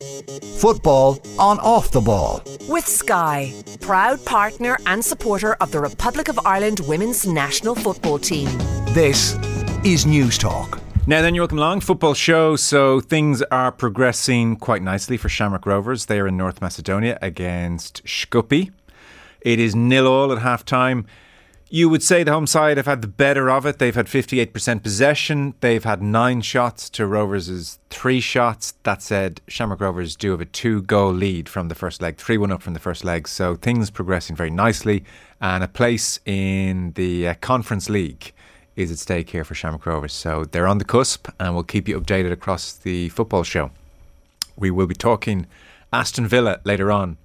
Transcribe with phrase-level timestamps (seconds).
[0.00, 2.42] Football on off the ball.
[2.68, 8.48] With Sky, proud partner and supporter of the Republic of Ireland women's national football team.
[8.94, 9.36] This
[9.84, 10.80] is News Talk.
[11.06, 11.80] Now then, you're welcome along.
[11.80, 12.56] Football show.
[12.56, 16.06] So things are progressing quite nicely for Shamrock Rovers.
[16.06, 18.70] They are in North Macedonia against Skopje.
[19.42, 21.04] It is nil all at half time.
[21.72, 23.78] You would say the home side have had the better of it.
[23.78, 25.54] They've had 58% possession.
[25.60, 28.74] They've had nine shots to Rovers' three shots.
[28.82, 32.38] That said, Shamrock Rovers do have a two goal lead from the first leg, 3
[32.38, 33.28] 1 up from the first leg.
[33.28, 35.04] So things progressing very nicely.
[35.40, 38.32] And a place in the uh, Conference League
[38.74, 40.12] is at stake here for Shamrock Rovers.
[40.12, 43.70] So they're on the cusp and we'll keep you updated across the football show.
[44.56, 45.46] We will be talking
[45.92, 47.16] Aston Villa later on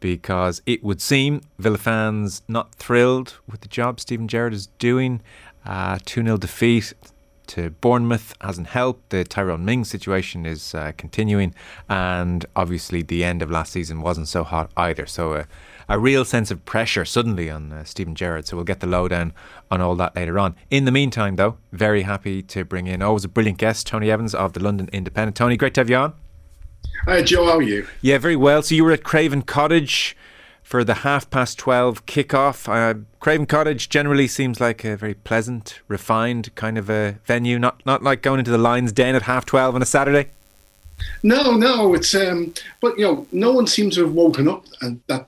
[0.00, 5.20] because it would seem Villa fans not thrilled with the job Steven Gerrard is doing.
[5.64, 6.94] Uh, 2 uh, 0 defeat
[7.50, 9.10] to Bournemouth hasn't helped.
[9.10, 11.54] The Tyrone Mings situation is uh, continuing,
[11.88, 15.04] and obviously the end of last season wasn't so hot either.
[15.06, 15.44] So uh,
[15.88, 18.46] a real sense of pressure suddenly on uh, Steven Gerrard.
[18.46, 19.32] So we'll get the lowdown
[19.70, 20.54] on all that later on.
[20.70, 24.34] In the meantime, though, very happy to bring in always a brilliant guest, Tony Evans
[24.34, 25.36] of the London Independent.
[25.36, 26.14] Tony, great to have you on.
[27.06, 27.46] Hi, Joe.
[27.46, 27.86] How are you?
[28.02, 28.62] Yeah, very well.
[28.62, 30.16] So you were at Craven Cottage
[30.62, 32.68] for the half past 12 kickoff.
[32.68, 37.84] Uh, Craven Cottage generally seems like a very pleasant, refined kind of a venue, not
[37.86, 40.28] not like going into the Lions Den at half 12 on a Saturday.
[41.22, 45.00] No, no, it's um, but you know, no one seems to have woken up and
[45.06, 45.26] that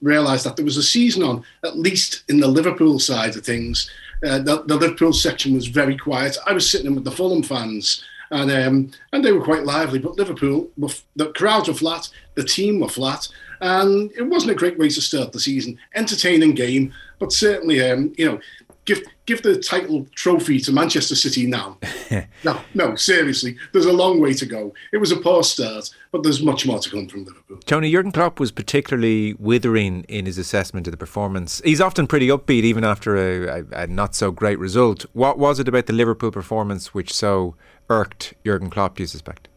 [0.00, 3.90] realised that there was a season on, at least in the Liverpool side of things.
[4.24, 6.36] Uh, the, the Liverpool section was very quiet.
[6.46, 9.98] I was sitting with the Fulham fans and um, and they were quite lively.
[9.98, 10.68] But Liverpool,
[11.16, 13.28] the crowds were flat, the team were flat,
[13.60, 15.78] and it wasn't a great way to start the season.
[15.94, 18.40] Entertaining game, but certainly, um, you know,
[18.88, 21.76] give give the title trophy to Manchester City now.
[22.44, 24.72] no, no, seriously, there's a long way to go.
[24.92, 27.58] It was a poor start, but there's much more to come from Liverpool.
[27.66, 31.60] Tony Jurgen Klopp was particularly withering in his assessment of the performance.
[31.64, 35.04] He's often pretty upbeat, even after a, a, a not so great result.
[35.12, 37.54] What was it about the Liverpool performance which so
[37.88, 38.96] irked Jurgen Klopp?
[38.96, 39.48] Do you suspect?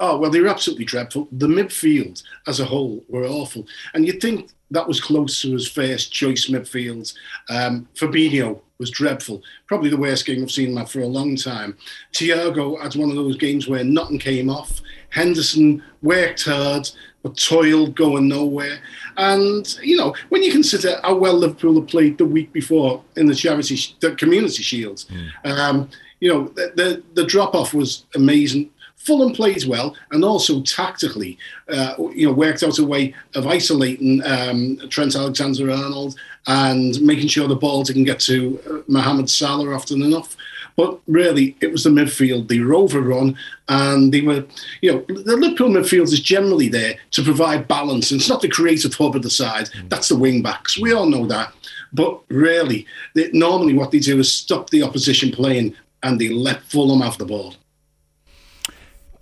[0.00, 1.28] Oh well, they were absolutely dreadful.
[1.32, 5.68] The midfield as a whole were awful, and you'd think that was close to his
[5.68, 7.14] first choice midfield.
[7.48, 9.42] Um, Fabinho was dreadful.
[9.66, 11.76] Probably the worst game I've seen him for a long time.
[12.12, 14.80] Thiago had one of those games where nothing came off.
[15.10, 16.90] Henderson worked hard,
[17.22, 18.78] but toiled going nowhere.
[19.16, 23.26] And, you know, when you consider how well Liverpool had played the week before in
[23.26, 25.30] the charity, the community shields, mm.
[25.44, 25.88] um,
[26.24, 28.70] you know, the, the, the drop off was amazing.
[28.96, 31.36] Fulham plays well and also tactically,
[31.68, 36.14] uh, you know, worked out a way of isolating um, Trent Alexander-Arnold
[36.46, 40.34] and making sure the ball didn't get to uh, Mohamed Salah often enough.
[40.76, 42.48] But really, it was the midfield.
[42.48, 43.36] They were overrun,
[43.68, 44.44] and they were,
[44.80, 48.10] you know, the Liverpool midfield is generally there to provide balance.
[48.10, 49.66] And it's not the creative hub of the side.
[49.66, 49.88] Mm.
[49.90, 50.76] That's the wing backs.
[50.76, 51.52] We all know that.
[51.92, 56.62] But really, they, normally what they do is stop the opposition playing, and they let
[56.62, 57.54] Fulham have the ball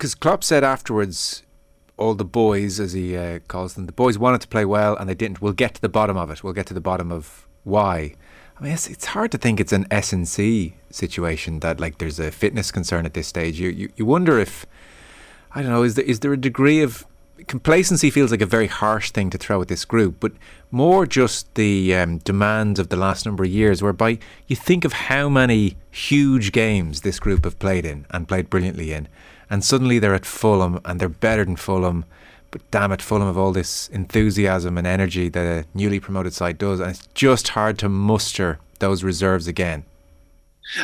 [0.03, 1.43] because Klopp said afterwards,
[1.95, 5.07] all the boys, as he uh, calls them, the boys wanted to play well and
[5.07, 5.41] they didn't.
[5.41, 6.43] We'll get to the bottom of it.
[6.43, 8.15] We'll get to the bottom of why.
[8.57, 12.31] I mean, it's, it's hard to think it's an S&C situation that like there's a
[12.31, 13.61] fitness concern at this stage.
[13.61, 14.65] You, you you wonder if
[15.55, 17.05] I don't know is there is there a degree of
[17.47, 20.33] complacency feels like a very harsh thing to throw at this group, but
[20.73, 24.17] more just the um, demands of the last number of years, whereby
[24.47, 28.91] you think of how many huge games this group have played in and played brilliantly
[28.91, 29.07] in,
[29.51, 32.05] and suddenly they're at Fulham and they're better than Fulham.
[32.49, 36.57] But damn it, Fulham have all this enthusiasm and energy that a newly promoted side
[36.57, 39.85] does, and it's just hard to muster those reserves again.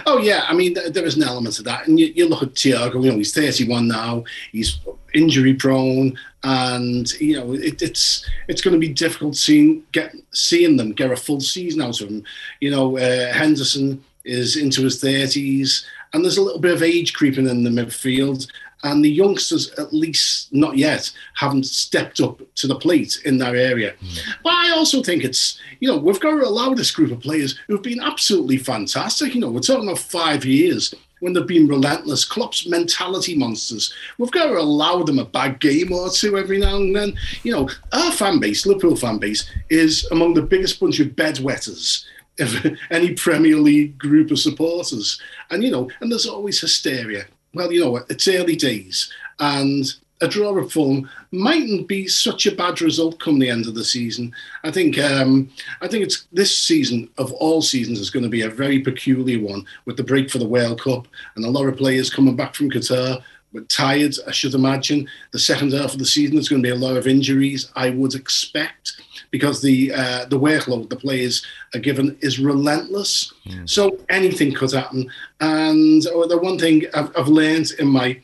[0.06, 2.54] Oh yeah, I mean there is an element of that, and you, you look at
[2.54, 3.04] Thiago.
[3.04, 4.24] You know he's 31 now.
[4.52, 4.80] He's
[5.14, 10.78] injury prone, and you know it, it's it's going to be difficult seeing get seeing
[10.78, 12.24] them get a full season out of him.
[12.60, 17.14] You know uh, Henderson is into his 30s and there's a little bit of age
[17.14, 18.48] creeping in the midfield.
[18.84, 23.56] And the youngsters, at least not yet, haven't stepped up to the plate in that
[23.56, 23.94] area.
[24.02, 24.20] Mm.
[24.44, 27.60] But I also think it's, you know, we've got to allow this group of players
[27.68, 29.36] who've been absolutely fantastic.
[29.36, 32.26] You know, we're talking about five years when they've been relentless.
[32.26, 33.94] Klopp's mentality monsters.
[34.18, 37.18] We've got to allow them a bad game or two every now and then.
[37.44, 42.06] You know, our fan base, Liverpool fan base, is among the biggest bunch of bedwetters
[42.40, 45.22] of any Premier League group of supporters.
[45.50, 47.26] And, you know, and there's always hysteria.
[47.54, 49.86] Well, you know, it's early days and
[50.22, 53.86] a draw of Fulham mightn't be such a bad result come the end of the
[53.86, 54.34] season.
[54.64, 55.50] I think um,
[55.82, 59.40] I think it's this season of all seasons is going to be a very peculiar
[59.40, 62.54] one with the break for the World Cup and a lot of players coming back
[62.54, 65.10] from Qatar we're tired, I should imagine.
[65.32, 67.90] The second half of the season, there's going to be a lot of injuries, I
[67.90, 73.34] would expect, because the uh, the workload the players are given is relentless.
[73.46, 73.70] Mm.
[73.70, 75.10] So anything could happen.
[75.40, 78.20] And oh, the one thing I've, I've learned in my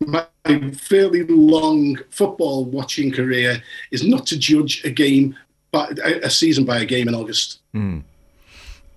[0.00, 0.26] my
[0.74, 5.36] fairly long football watching career is not to judge a game,
[5.70, 7.60] but a season by a game in August.
[7.74, 8.02] Mm.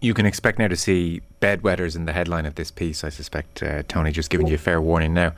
[0.01, 3.03] You can expect now to see bedwetters in the headline of this piece.
[3.03, 5.33] I suspect uh, Tony just giving you a fair warning now.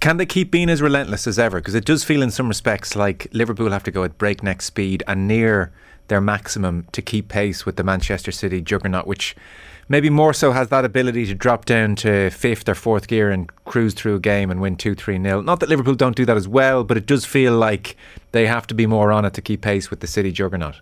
[0.00, 1.58] Can they keep being as relentless as ever?
[1.58, 5.02] Because it does feel, in some respects, like Liverpool have to go at breakneck speed
[5.08, 5.72] and near
[6.08, 9.34] their maximum to keep pace with the Manchester City juggernaut, which
[9.88, 13.50] maybe more so has that ability to drop down to fifth or fourth gear and
[13.64, 15.42] cruise through a game and win 2 3 nil.
[15.42, 17.96] Not that Liverpool don't do that as well, but it does feel like
[18.32, 20.76] they have to be more on it to keep pace with the City juggernaut.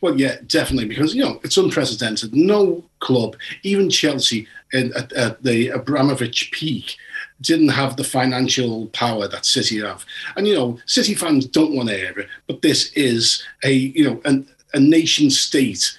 [0.00, 2.34] Well, yeah, definitely, because you know it's unprecedented.
[2.34, 6.96] No club, even Chelsea, in, at, at, the Abramovich peak,
[7.40, 10.04] didn't have the financial power that City have.
[10.36, 14.04] And you know, City fans don't want to hear it, but this is a you
[14.04, 15.96] know an, a nation state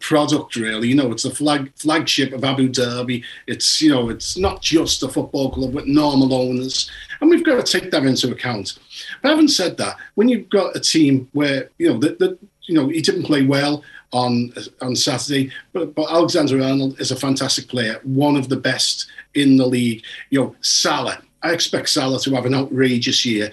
[0.00, 4.36] product really you know it's the flag flagship of Abu Dhabi it's you know it's
[4.36, 6.90] not just a football club with normal owners
[7.20, 8.78] and we've got to take that into account
[9.22, 12.88] but having said that when you've got a team where you know that you know
[12.88, 13.82] he didn't play well
[14.12, 15.50] on on Saturday.
[15.72, 20.02] But, but Alexander Arnold is a fantastic player, one of the best in the league.
[20.30, 21.20] You know, Salah.
[21.42, 23.52] I expect Salah to have an outrageous year,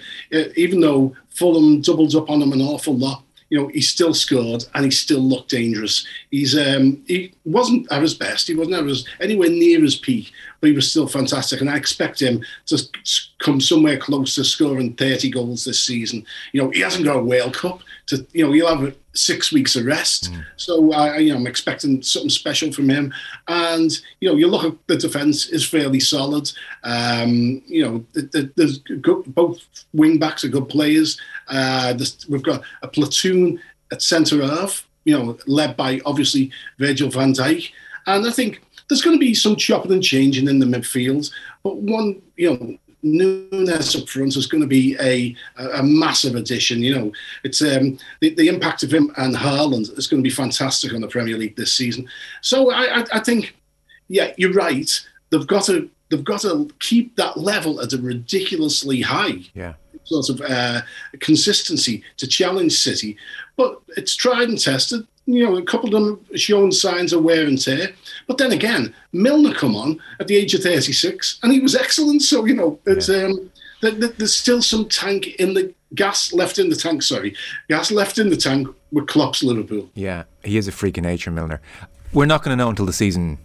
[0.56, 3.22] even though Fulham doubled up on him an awful lot
[3.52, 6.06] you know, he still scored and he still looked dangerous.
[6.30, 8.48] He's um, he wasn't at his best.
[8.48, 11.60] He wasn't at his, anywhere near his peak, but he was still fantastic.
[11.60, 12.82] And I expect him to
[13.40, 16.24] come somewhere close to scoring 30 goals this season.
[16.52, 17.82] You know, he hasn't got a World Cup.
[18.06, 20.32] To you know, he'll have six weeks of rest.
[20.32, 20.44] Mm.
[20.56, 23.12] So I, you know, I'm expecting something special from him.
[23.48, 26.50] And you know, you look at the defence is fairly solid.
[26.84, 28.04] Um, you know,
[28.56, 29.60] there's good, both
[29.92, 31.20] wing backs are good players.
[31.48, 31.94] Uh,
[32.28, 33.60] we've got a platoon
[33.90, 37.70] at centre half, you know, led by obviously Virgil van Dijk.
[38.06, 41.30] And I think there's going to be some chopping and changing in the midfield.
[41.62, 46.82] But one, you know, Nunez up front is going to be a, a, massive addition.
[46.82, 47.12] You know,
[47.42, 51.00] it's um, the, the impact of him and Haaland is going to be fantastic on
[51.00, 52.08] the Premier League this season.
[52.40, 53.56] So I, I, I think,
[54.08, 54.90] yeah, you're right.
[55.30, 59.38] They've got to they've got to keep that level at a ridiculously high.
[59.54, 60.82] Yeah sort of uh,
[61.20, 63.16] consistency to challenge City.
[63.56, 65.06] But it's tried and tested.
[65.26, 67.92] You know, a couple of them shown signs of wear and tear.
[68.26, 72.22] But then again, Milner come on at the age of 36 and he was excellent.
[72.22, 73.26] So, you know, it's, yeah.
[73.26, 77.34] um, there's still some tank in the gas left in the tank, sorry,
[77.68, 79.90] gas left in the tank with Klopp's Liverpool.
[79.94, 81.60] Yeah, he is a freak of nature, Milner.
[82.12, 83.38] We're not going to know until the season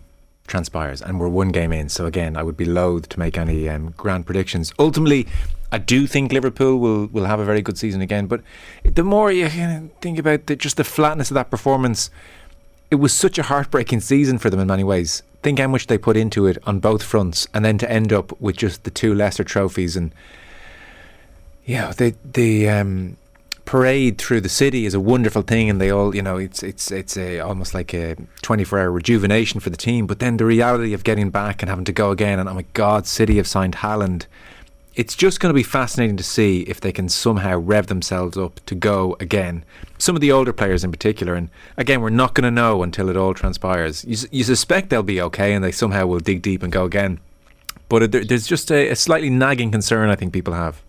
[0.48, 1.90] transpires, and we're one game in.
[1.90, 4.74] So again, I would be loath to make any um, grand predictions.
[4.80, 5.28] Ultimately,
[5.72, 8.28] I do think Liverpool will, will have a very good season again.
[8.28, 8.42] But
[8.84, 12.10] the more you think about the, just the flatness of that performance,
[12.90, 15.24] it was such a heartbreaking season for them in many ways.
[15.44, 18.40] Think how much they put into it on both fronts, and then to end up
[18.40, 20.14] with just the two lesser trophies and
[21.68, 23.18] yeah, the the um,
[23.66, 26.92] parade through the city is a wonderful thing, and they all you know it's it's
[26.92, 30.08] it's a almost like a twenty four hour rejuvenation for the team.
[30.08, 32.66] But then the reality of getting back and having to go again, and oh my
[32.74, 34.28] God, City have signed Haaland
[34.98, 38.60] it's just going to be fascinating to see if they can somehow rev themselves up
[38.66, 39.64] to go again.
[40.00, 43.08] Some of the older players in particular, and again, we're not going to know until
[43.08, 44.04] it all transpires.
[44.06, 47.20] You, you suspect they'll be okay and they somehow will dig deep and go again.
[47.90, 50.82] But there's just a, a slightly nagging concern I think people have.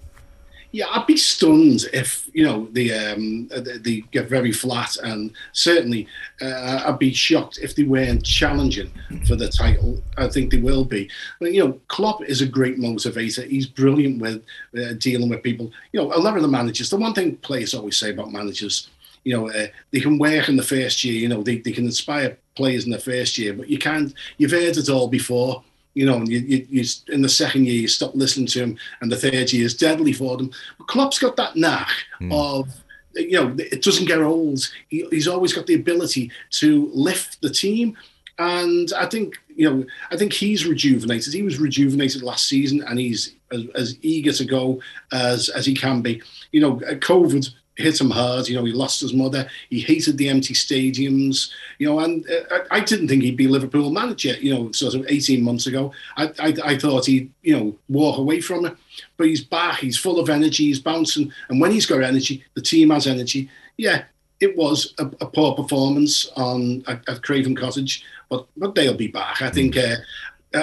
[0.70, 3.48] Yeah, I'd be stunned if you know the um,
[3.80, 6.06] they get very flat, and certainly
[6.42, 8.90] uh, I'd be shocked if they weren't challenging
[9.26, 10.02] for the title.
[10.18, 11.10] I think they will be.
[11.40, 13.48] But, you know, Klopp is a great motivator.
[13.48, 14.42] He's brilliant with
[14.78, 15.72] uh, dealing with people.
[15.92, 16.90] You know, a lot of the managers.
[16.90, 18.90] The one thing players always say about managers,
[19.25, 21.14] you know, uh, they can work in the first year.
[21.14, 24.12] You know, they, they can inspire players in the first year, but you can't.
[24.37, 25.64] You've heard it all before
[25.98, 29.10] you know, you, you, you, in the second year you stop listening to him, and
[29.10, 30.52] the third year is deadly for them.
[30.78, 31.88] But Klopp's got that knack
[32.20, 32.32] mm.
[32.32, 32.68] of,
[33.14, 34.60] you know, it doesn't get old.
[34.86, 37.96] He, he's always got the ability to lift the team,
[38.38, 41.34] and I think you know, I think he's rejuvenated.
[41.34, 45.74] He was rejuvenated last season, and he's as, as eager to go as as he
[45.74, 46.22] can be.
[46.52, 48.49] You know, COVID hit him hard.
[48.49, 49.49] You know, he lost his mother.
[49.70, 51.50] He hated the empty stadiums.
[51.78, 54.35] You know, and uh, I, I didn't think he'd be Liverpool manager.
[54.35, 58.18] You know, sort of eighteen months ago, I, I, I thought he'd you know walk
[58.18, 58.76] away from it.
[59.16, 59.78] But he's back.
[59.78, 60.66] He's full of energy.
[60.66, 63.49] He's bouncing, and when he's got energy, the team has energy.
[63.76, 64.04] Yeah,
[64.40, 69.08] it was a, a poor performance on at, at, Craven Cottage, but but they'll be
[69.08, 69.40] back.
[69.40, 69.76] I think.
[69.76, 69.97] Uh,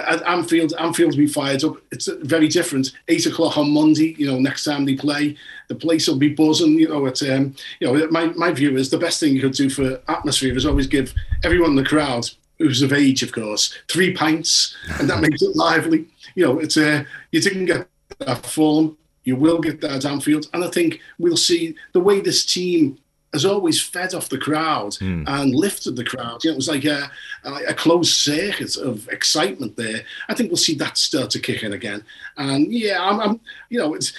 [0.07, 1.77] at Anfield, Anfield will be fired up.
[1.91, 2.91] It's very different.
[3.07, 5.35] Eight o'clock on Monday, you know, next time they play,
[5.67, 6.79] the place will be buzzing.
[6.79, 9.53] You know, it's um, you know, my, my view is the best thing you could
[9.53, 13.77] do for atmosphere is always give everyone in the crowd, who's of age, of course,
[13.87, 16.05] three pints, and that makes it lively.
[16.35, 17.87] You know, it's uh, you didn't get
[18.19, 22.21] that form, you will get that at Anfield, and I think we'll see the way
[22.21, 22.97] this team
[23.35, 25.23] has always fed off the crowd mm.
[25.27, 26.43] and lifted the crowd.
[26.43, 27.11] You know, it was like a,
[27.43, 30.03] a, closed circuit of excitement there.
[30.29, 32.03] I think we'll see that start to kick in again.
[32.37, 33.39] And yeah, I'm, I'm
[33.69, 34.13] you know, it's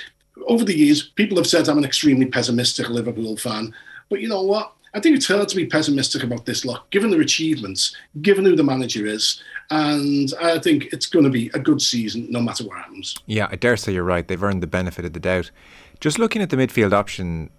[0.46, 3.75] over the years, people have said I'm an extremely pessimistic Liverpool fan,
[4.08, 4.73] but you know what?
[4.94, 8.56] I think it's hard to be pessimistic about this lot, given their achievements, given who
[8.56, 12.64] the manager is, and I think it's going to be a good season no matter
[12.64, 13.14] what happens.
[13.26, 14.26] Yeah, I dare say you're right.
[14.26, 15.50] They've earned the benefit of the doubt.
[16.00, 17.50] Just looking at the midfield option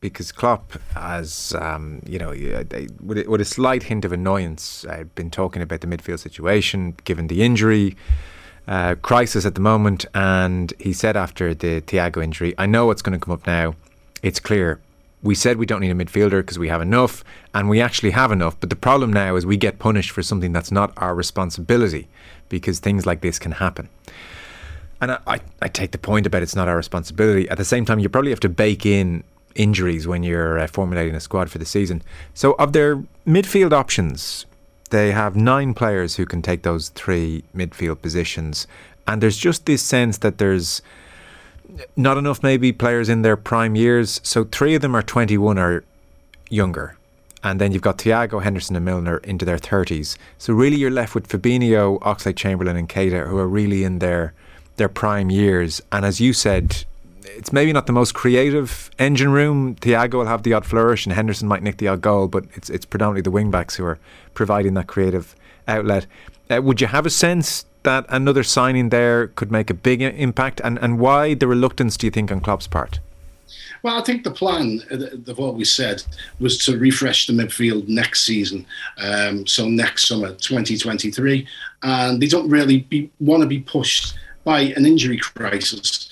[0.00, 2.30] because Klopp has, um, you know,
[3.00, 7.42] with, a slight hint of annoyance, I've been talking about the midfield situation, given the
[7.42, 7.96] injury
[8.68, 10.06] uh, crisis at the moment.
[10.14, 13.74] And he said after the Thiago injury, I know what's going to come up now.
[14.22, 14.80] It's clear.
[15.20, 18.30] We said we don't need a midfielder because we have enough, and we actually have
[18.30, 18.58] enough.
[18.60, 22.06] But the problem now is we get punished for something that's not our responsibility
[22.48, 23.88] because things like this can happen.
[25.00, 27.48] And I, I, I take the point about it's not our responsibility.
[27.48, 29.24] At the same time, you probably have to bake in
[29.58, 32.00] injuries when you're uh, formulating a squad for the season.
[32.32, 32.96] So, of their
[33.26, 34.46] midfield options,
[34.88, 38.66] they have nine players who can take those three midfield positions.
[39.06, 40.80] And there's just this sense that there's
[41.96, 44.20] not enough, maybe, players in their prime years.
[44.22, 45.84] So, three of them are 21 or
[46.48, 46.96] younger.
[47.42, 50.16] And then you've got Thiago, Henderson, and Milner into their 30s.
[50.38, 54.32] So, really, you're left with Fabinho, Oxlade Chamberlain, and Keita, who are really in their
[54.76, 55.82] their prime years.
[55.90, 56.84] And as you said,
[57.36, 59.74] it's maybe not the most creative engine room.
[59.76, 62.70] Thiago will have the odd flourish, and Henderson might nick the odd goal, but it's
[62.70, 63.98] it's predominantly the wing backs who are
[64.34, 65.34] providing that creative
[65.66, 66.06] outlet.
[66.50, 70.60] Uh, would you have a sense that another signing there could make a big impact,
[70.64, 73.00] and and why the reluctance do you think on Klopp's part?
[73.82, 76.02] Well, I think the plan uh, they've always said
[76.40, 78.66] was to refresh the midfield next season,
[78.98, 81.46] um, so next summer, 2023,
[81.82, 86.08] and they don't really be, want to be pushed by an injury crisis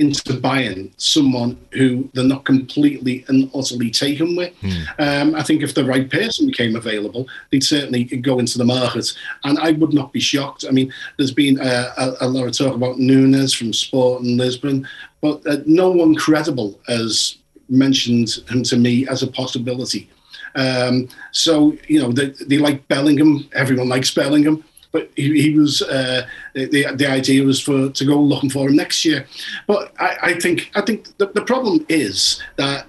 [0.00, 4.54] into buying someone who they're not completely and utterly taken with.
[4.62, 4.86] Mm.
[4.98, 9.12] Um, I think if the right person became available, they'd certainly go into the market,
[9.44, 10.64] and I would not be shocked.
[10.66, 14.88] I mean, there's been a, a, a lot of talk about Nunes from Sporting Lisbon,
[15.20, 17.36] but uh, no one credible has
[17.68, 20.08] mentioned him to me as a possibility.
[20.56, 23.48] Um, so you know they, they like Bellingham.
[23.52, 28.20] Everyone likes Bellingham but he, he was uh, the the idea was for to go
[28.20, 29.26] looking for him next year.
[29.66, 32.86] But I, I think I think the, the problem is that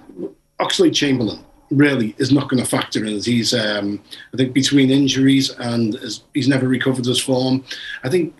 [0.60, 3.22] Oxlade Chamberlain really is not going to factor in.
[3.22, 5.98] He's um, I think between injuries and
[6.34, 7.64] he's never recovered his form.
[8.04, 8.34] I think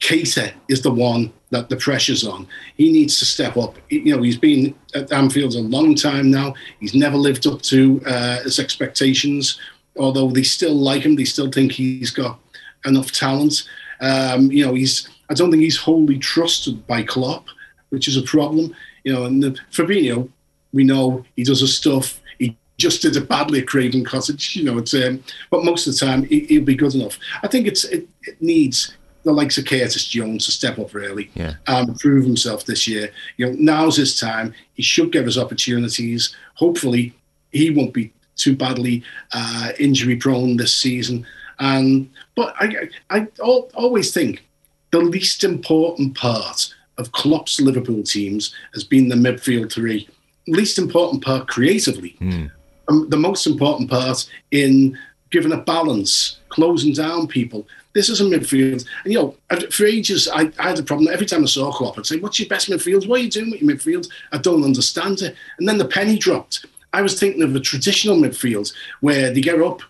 [0.00, 2.48] Keita is the one that the pressure's on.
[2.76, 3.76] He needs to step up.
[3.88, 6.54] You know, he's been at Anfield a long time now.
[6.80, 9.60] He's never lived up to uh, his expectations.
[9.96, 12.40] Although they still like him, they still think he's got
[12.84, 13.68] enough talent.
[14.00, 17.46] Um, you know, he's I don't think he's wholly trusted by Klopp,
[17.90, 18.74] which is a problem.
[19.04, 20.28] You know, and the, Fabinho,
[20.72, 22.20] we know he does his stuff.
[22.38, 24.56] He just did it badly at Craven Cottage.
[24.56, 27.18] You know, it's um, but most of the time he, will be good enough.
[27.42, 31.30] I think it's it, it needs the likes of Curtis Jones to step up really
[31.34, 31.54] yeah.
[31.68, 33.10] and prove himself this year.
[33.36, 34.52] You know, now's his time.
[34.74, 36.34] He should give us opportunities.
[36.54, 37.14] Hopefully,
[37.52, 41.26] he won't be too badly uh, injury prone this season.
[41.58, 44.42] And but I, I always think
[44.90, 50.08] the least important part of Klopp's Liverpool teams has been the midfield three.
[50.46, 52.16] Least important part creatively.
[52.20, 52.50] Mm.
[52.88, 54.98] Um, the most important part in
[55.30, 57.66] giving a balance, closing down people.
[57.94, 58.86] This is a midfield.
[59.04, 59.36] And, you know,
[59.70, 61.12] for ages, I, I, had a problem.
[61.12, 63.06] Every time I saw Klopp, I'd say, What's your best midfield?
[63.06, 64.10] What are you doing with your midfield?
[64.32, 65.34] I don't understand it.
[65.58, 66.66] And then the penny dropped.
[66.92, 69.82] I was thinking of a traditional midfield where they get up,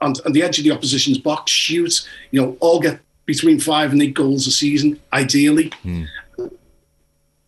[0.00, 3.92] on, on the edge of the opposition's box, shoot, you know, all get between five
[3.92, 5.70] and eight goals a season, ideally.
[5.84, 6.08] Mm.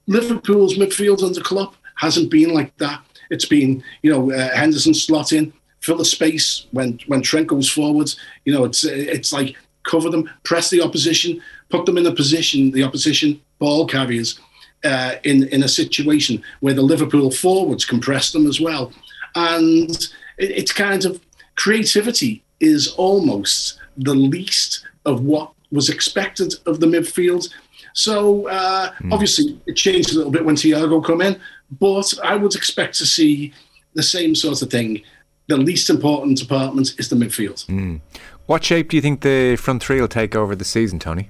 [0.06, 3.02] Liverpool's midfield under Klopp hasn't been like that.
[3.30, 7.70] It's been, you know, uh, Henderson slot in, fill the space when when Trent goes
[7.70, 8.12] forward.
[8.44, 12.70] You know, it's it's like cover them, press the opposition, put them in a position,
[12.70, 14.38] the opposition ball carriers,
[14.84, 18.92] uh, in in a situation where the Liverpool forwards compress them as well,
[19.34, 19.90] and
[20.38, 21.20] it, it's kind of
[21.56, 27.48] creativity is almost the least of what was expected of the midfield.
[27.94, 29.12] So uh, mm.
[29.12, 31.40] obviously it changed a little bit when Thiago come in,
[31.80, 33.52] but I would expect to see
[33.94, 35.02] the same sort of thing.
[35.48, 37.66] the least important department is the midfield.
[37.66, 38.00] Mm.
[38.46, 41.28] What shape do you think the front three will take over the season, Tony?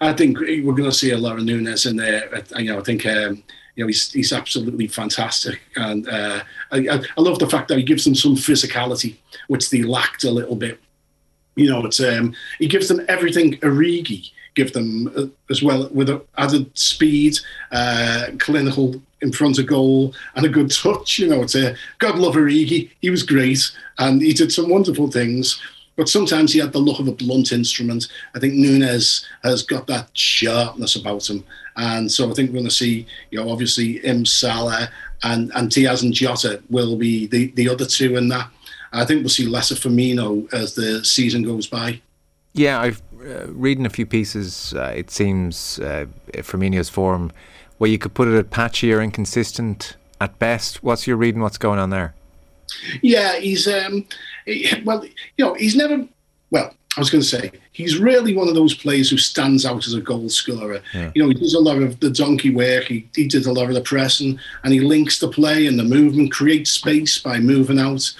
[0.00, 2.42] I think we're going to see a lot of Nunez in there.
[2.56, 3.42] You know, I think um,
[3.74, 7.84] you know he's he's absolutely fantastic, and uh, I, I love the fact that he
[7.84, 9.16] gives them some physicality,
[9.48, 10.80] which they lacked a little bit.
[11.54, 16.10] You know, it's um, he gives them everything Origi give them uh, as well with
[16.36, 17.38] added speed,
[17.70, 21.18] uh, clinical in front of goal, and a good touch.
[21.18, 22.90] You know, it's a God love Origi.
[23.00, 25.60] He was great, and he did some wonderful things.
[25.94, 28.08] But sometimes he had the look of a blunt instrument.
[28.34, 31.44] I think Nunez has got that sharpness about him.
[31.76, 34.90] And so I think we're going to see, you know, obviously Im Salah
[35.22, 38.50] and, and Diaz and Jota will be the, the other two in that.
[38.92, 42.00] I think we'll see less of Firmino as the season goes by.
[42.52, 44.74] Yeah, I've uh, reading a few pieces.
[44.74, 47.32] Uh, it seems uh, Firmino's form,
[47.78, 50.82] where you could put it at patchy or inconsistent at best.
[50.82, 51.40] What's your reading?
[51.40, 52.14] What's going on there?
[53.00, 54.06] Yeah, he's um,
[54.44, 56.06] he, well, you know, he's never.
[56.50, 59.86] Well, I was going to say he's really one of those players who stands out
[59.86, 60.82] as a goal scorer.
[60.92, 61.10] Yeah.
[61.14, 62.84] You know, he does a lot of the donkey work.
[62.84, 65.84] He, he did a lot of the pressing, and he links the play and the
[65.84, 68.12] movement, creates space by moving out.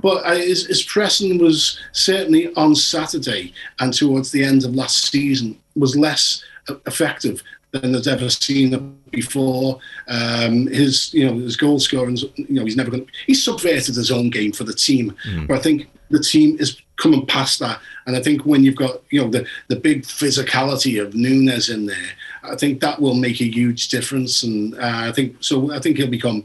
[0.00, 5.10] But uh, his, his pressing was certainly on Saturday and towards the end of last
[5.10, 6.44] season was less
[6.86, 9.80] effective than I've ever seen it before.
[10.08, 13.08] Um, his, you know, his goal scoring, you know, he's never going.
[13.26, 15.46] He's subverted his own game for the team, mm.
[15.46, 17.80] but I think the team is coming past that.
[18.06, 21.86] And I think when you've got, you know, the the big physicality of Nunez in
[21.86, 22.10] there,
[22.42, 24.42] I think that will make a huge difference.
[24.42, 25.72] And uh, I think so.
[25.72, 26.44] I think he'll become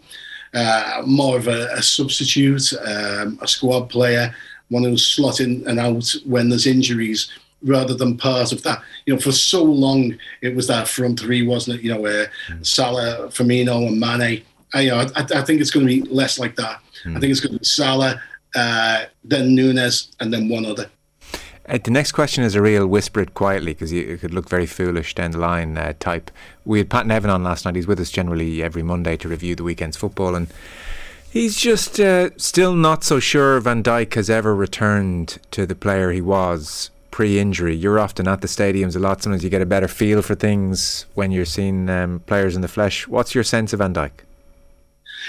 [0.54, 4.34] uh, more of a, a substitute, um, a squad player,
[4.70, 7.30] one who's slotting and out when there's injuries
[7.64, 8.82] rather than part of that.
[9.06, 11.84] You know, for so long it was that front three, wasn't it?
[11.84, 12.66] You know, where mm.
[12.66, 14.44] Salah, Firmino, and Mane.
[14.74, 16.82] I, you know, I, I think it's going to be less like that.
[17.04, 17.18] Mm.
[17.18, 18.22] I think it's going to be Salah,
[18.56, 20.90] uh, then Nunez, and then one other.
[21.68, 24.68] Uh, the next question is a real whisper it quietly because you could look very
[24.68, 26.30] foolish down the line uh, type.
[26.64, 27.76] We had Pat Nevin on last night.
[27.76, 30.48] He's with us generally every Monday to review the weekend's football, and
[31.32, 36.12] he's just uh, still not so sure Van Dijk has ever returned to the player
[36.12, 37.74] he was pre-injury.
[37.74, 39.24] You're often at the stadiums a lot.
[39.24, 42.68] Sometimes you get a better feel for things when you're seeing um, players in the
[42.68, 43.08] flesh.
[43.08, 44.25] What's your sense of Van Dijk?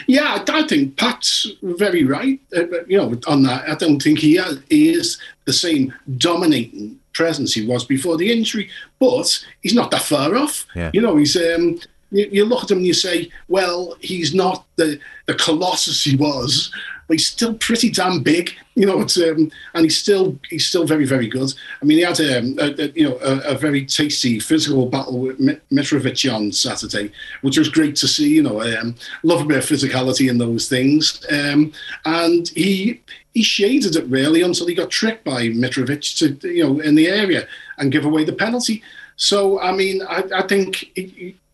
[0.07, 2.41] Yeah, I think Pat's very right.
[2.57, 6.99] Uh, you know, on that, I don't think he, has, he is the same dominating
[7.13, 10.67] presence he was before the injury, but he's not that far off.
[10.75, 10.91] Yeah.
[10.93, 11.81] You know, he's um,
[12.11, 16.17] you, you, look at him and you say, well, he's not the the colossus he
[16.17, 16.71] was,
[17.07, 19.01] but he's still pretty damn big, you know.
[19.01, 21.53] Um, and he's still he's still very very good.
[21.81, 25.19] I mean, he had um, a, a you know a, a, very tasty physical battle
[25.19, 25.39] with
[25.71, 28.35] Mitrovic on Saturday, which was great to see.
[28.35, 31.73] You know, um, love a bit of physicality in those things, um,
[32.05, 33.03] and he
[33.35, 37.09] he shaded it really until he got tricked by Mitrovic to you know in the
[37.09, 37.47] area
[37.79, 38.83] and give away the penalty.
[39.17, 40.91] So I mean, I, I think.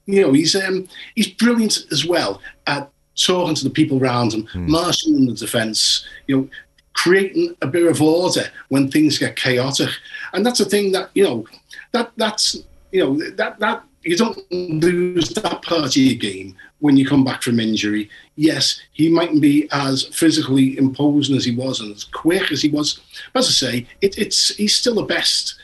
[0.04, 4.46] you know, he's um, he's brilliant as well at talking to the people around him,
[4.48, 4.68] mm.
[4.68, 6.48] marshalling the defence, you know,
[6.94, 9.90] creating a bit of order when things get chaotic.
[10.32, 11.46] And that's a thing that, you know,
[11.92, 16.96] that that's you know, that that you don't lose that part of your game when
[16.96, 18.10] you come back from injury.
[18.36, 22.68] Yes, he mightn't be as physically imposing as he was and as quick as he
[22.68, 23.00] was.
[23.32, 25.56] But as I say, it, it's he's still the best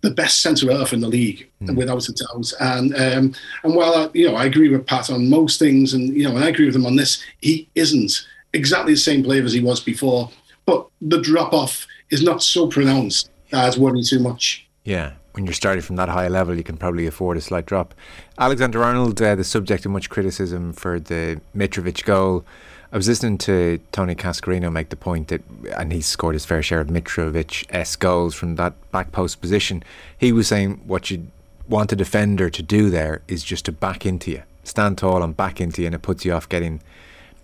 [0.00, 1.74] the best centre half in the league, mm.
[1.76, 2.52] without a doubt.
[2.60, 3.34] And um,
[3.64, 6.34] and while I, you know I agree with Pat on most things, and you know,
[6.34, 9.60] and I agree with him on this, he isn't exactly the same player as he
[9.60, 10.30] was before.
[10.66, 14.66] But the drop off is not so pronounced that it's worrying too much.
[14.84, 17.94] Yeah, when you're starting from that high level, you can probably afford a slight drop.
[18.38, 22.44] Alexander Arnold, uh, the subject of much criticism for the Mitrovic goal.
[22.90, 25.42] I was listening to Tony Cascarino make the point that,
[25.76, 29.82] and he scored his fair share of Mitrovic goals from that back post position.
[30.16, 31.26] He was saying what you
[31.68, 35.36] want a defender to do there is just to back into you, stand tall and
[35.36, 36.80] back into you, and it puts you off getting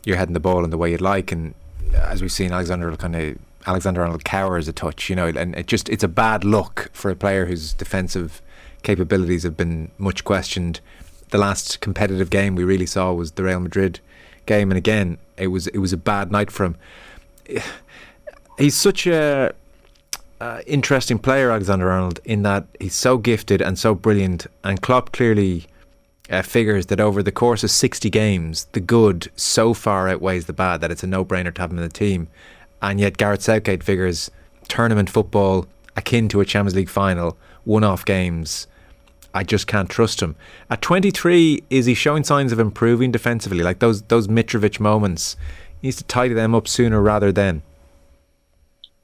[0.04, 1.30] your head in the ball in the way you'd like.
[1.30, 1.54] And
[1.92, 5.66] as we've seen, Alexander kind of Alexander Arnold cowers a touch, you know, and it
[5.66, 8.40] just it's a bad look for a player whose defensive
[8.82, 10.80] capabilities have been much questioned.
[11.30, 14.00] The last competitive game we really saw was the Real Madrid
[14.46, 16.76] game, and again, it was it was a bad night for him.
[18.58, 19.52] He's such a
[20.40, 25.12] uh, interesting player, Alexander Arnold, in that he's so gifted and so brilliant, and Klopp
[25.12, 25.66] clearly.
[26.30, 30.54] Uh, figures that over the course of 60 games, the good so far outweighs the
[30.54, 32.28] bad that it's a no brainer to have him in the team.
[32.80, 34.30] And yet, Gareth Southgate figures
[34.66, 38.66] tournament football akin to a Champions League final, one off games,
[39.34, 40.36] I just can't trust him.
[40.70, 43.64] At 23, is he showing signs of improving defensively?
[43.64, 45.36] Like those those Mitrovic moments,
[45.80, 47.62] He needs to tidy them up sooner rather than.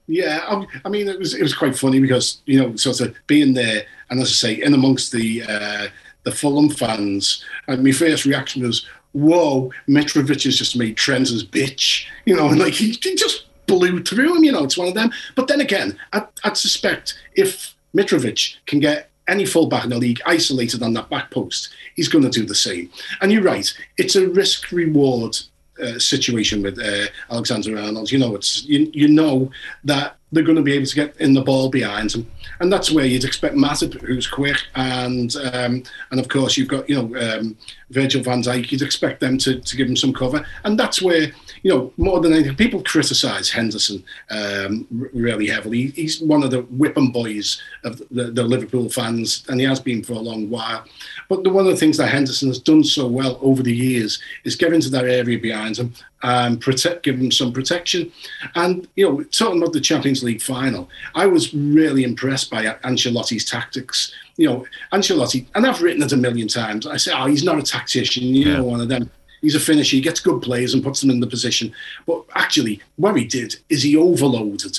[0.06, 3.14] Yeah, I, I, mean, it was it was quite funny because you know, sort of
[3.26, 5.88] being there, and as I say, in amongst the uh,
[6.22, 12.06] the Fulham fans, and my first reaction was, "Whoa, Mitrovic has just made Trent's bitch,"
[12.24, 14.44] you know, and like he, he, just blew through him.
[14.44, 15.12] You know, it's one of them.
[15.34, 20.20] But then again, I, I'd suspect if Mitrovic can get any fullback in the league
[20.26, 22.90] isolated on that back post, he's going to do the same.
[23.20, 25.38] And you're right, it's a risk reward
[25.82, 28.10] uh, situation with uh, Alexander Arnold.
[28.10, 29.50] You know, it's you, you know
[29.84, 32.90] that they're going to be able to get in the ball behind him, and that's
[32.90, 37.18] where you'd expect Matip, who's quick, and um, and of course you've got you know
[37.18, 37.56] um,
[37.90, 38.70] Virgil Van Dijk.
[38.70, 42.20] You'd expect them to, to give him some cover, and that's where you know more
[42.20, 45.88] than anything, people criticise Henderson um, really heavily.
[45.88, 50.02] He's one of the whipping boys of the, the Liverpool fans, and he has been
[50.02, 50.84] for a long while.
[51.28, 54.20] But the, one of the things that Henderson has done so well over the years
[54.44, 55.92] is get into that area behind him
[56.22, 58.12] and protect, give him some protection.
[58.54, 63.44] And, you know, talking about the Champions League final, I was really impressed by Ancelotti's
[63.44, 64.12] tactics.
[64.36, 67.58] You know, Ancelotti, and I've written it a million times, I say, oh, he's not
[67.58, 68.56] a tactician, you yeah.
[68.56, 69.10] know, one of them.
[69.40, 71.72] He's a finisher, he gets good players and puts them in the position.
[72.06, 74.78] But actually, what he did is he overloaded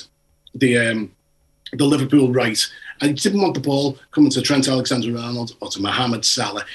[0.53, 1.11] the um,
[1.73, 2.59] the Liverpool right
[2.99, 6.65] and he didn't want the ball coming to Trent Alexander-Arnold or to Mohamed Salah.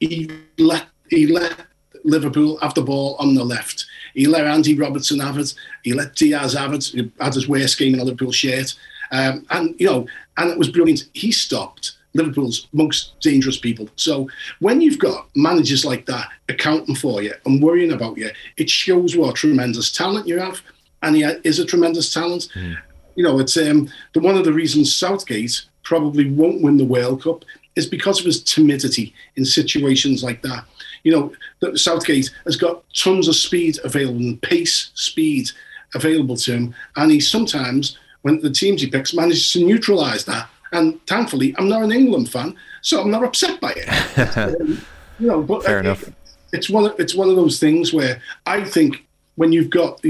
[0.00, 1.66] He let he let
[2.04, 3.86] Liverpool have the ball on the left.
[4.14, 5.54] He let Andy Robertson have it.
[5.82, 6.84] He let Diaz have it.
[6.84, 8.74] He had his worst game in a Liverpool shirt.
[9.12, 10.06] Um, and, you know,
[10.36, 11.04] and it was brilliant.
[11.12, 13.88] He stopped Liverpool's most dangerous people.
[13.96, 14.28] So
[14.60, 19.16] when you've got managers like that accounting for you and worrying about you, it shows
[19.16, 20.62] what tremendous talent you have.
[21.02, 22.48] And he is a tremendous talent.
[22.54, 22.76] Mm.
[23.14, 27.22] You know, it's um, the, one of the reasons Southgate probably won't win the World
[27.22, 27.44] Cup
[27.76, 30.64] is because of his timidity in situations like that.
[31.04, 31.12] You
[31.60, 35.50] know, Southgate has got tons of speed available and pace, speed
[35.94, 40.48] available to him, and he sometimes, when the teams he picks, manages to neutralise that.
[40.72, 44.36] And thankfully, I'm not an England fan, so I'm not upset by it.
[44.36, 44.84] um,
[45.18, 46.10] you know, but fair enough.
[46.52, 46.86] it's one.
[46.86, 50.00] Of, it's one of those things where I think when you've got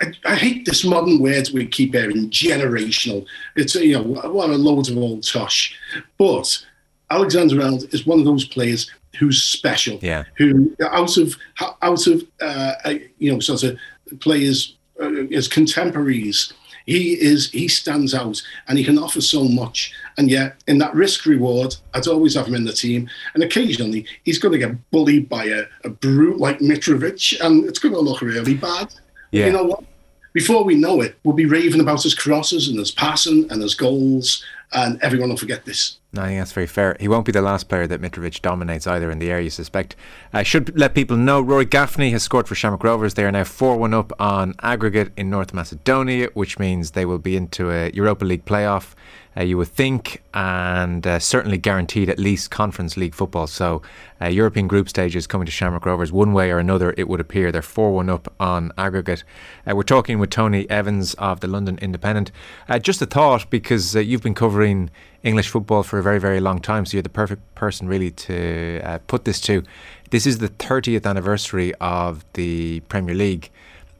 [0.00, 4.56] I, I, hate this modern words we keep hearing generational it's you know what a
[4.56, 5.76] load of old tosh
[6.18, 6.64] but
[7.10, 11.36] alexander arnold is one of those players who's special yeah who out of
[11.82, 12.74] out of uh,
[13.18, 13.78] you know sort of
[14.20, 16.52] players uh, as contemporaries
[16.84, 19.92] he is he stands out and he can offer so much.
[20.18, 23.08] And yet in that risk reward i'd always have him in the team.
[23.34, 27.78] And occasionally he's going to get bullied by a, a brute like mitrovic and it's
[27.78, 28.94] going to look really bad.
[29.30, 29.46] Yeah.
[29.46, 29.84] you know what?
[30.32, 33.74] Before we know it we'll be raving about his crosses and his passing and his
[33.74, 36.96] goals and everyone will forget this no, I think that's very fair.
[37.00, 39.96] He won't be the last player that Mitrovic dominates either in the air, you suspect.
[40.32, 43.14] I should let people know Rory Gaffney has scored for Shamrock Rovers.
[43.14, 47.18] They are now 4 1 up on aggregate in North Macedonia, which means they will
[47.18, 48.94] be into a Europa League playoff
[49.36, 53.46] uh, you would think, and uh, certainly guaranteed at least Conference League football.
[53.46, 53.82] So,
[54.20, 57.50] uh, European group stages coming to Shamrock Rovers one way or another, it would appear.
[57.50, 59.24] They're 4 1 up on aggregate.
[59.68, 62.30] Uh, we're talking with Tony Evans of the London Independent.
[62.68, 64.90] Uh, just a thought, because uh, you've been covering
[65.22, 69.00] English football for a very, very long time, so you're the perfect person really to
[69.06, 69.62] put this to.
[70.10, 73.50] This is the 30th anniversary of the Premier League.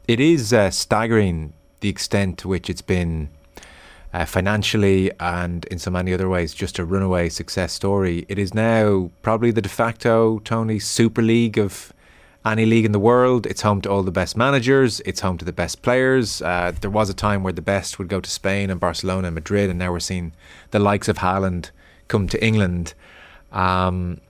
[0.07, 3.29] It is staggering the extent to which it's been
[4.15, 8.25] uh, financially and in so many other ways just a runaway success story.
[8.29, 11.91] It is now probably the de facto Tony Super League of
[12.45, 13.45] any league in the world.
[13.45, 15.01] It's home to all the best managers.
[15.01, 16.41] It's home to the best players.
[16.41, 19.35] Uh, there was a time where the best would go to Spain and Barcelona and
[19.35, 20.31] Madrid, and now we're seeing
[20.71, 21.71] the likes of Haaland
[22.07, 22.93] come to England.
[23.51, 24.21] Um,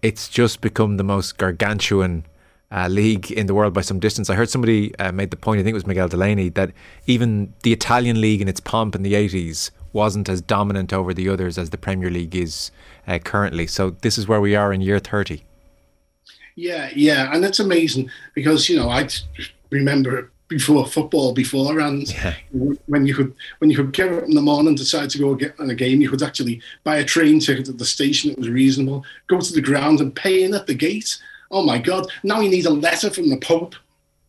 [0.00, 2.24] it's just become the most gargantuan
[2.72, 4.30] uh, league in the world by some distance.
[4.30, 6.72] I heard somebody uh, made the point, I think it was Miguel Delaney, that
[7.06, 11.28] even the Italian league in its pomp in the 80s wasn't as dominant over the
[11.28, 12.70] others as the Premier League is
[13.06, 13.66] uh, currently.
[13.66, 15.44] So this is where we are in year 30.
[16.54, 17.30] Yeah, yeah.
[17.32, 19.08] And it's amazing because, you know, I
[19.70, 22.34] remember before football before and yeah.
[22.86, 25.58] when you could when you could get up in the morning decide to go get
[25.58, 28.50] on a game you could actually buy a train ticket at the station it was
[28.50, 31.18] reasonable go to the ground and pay in at the gate
[31.52, 33.76] oh my God, now you need a letter from the Pope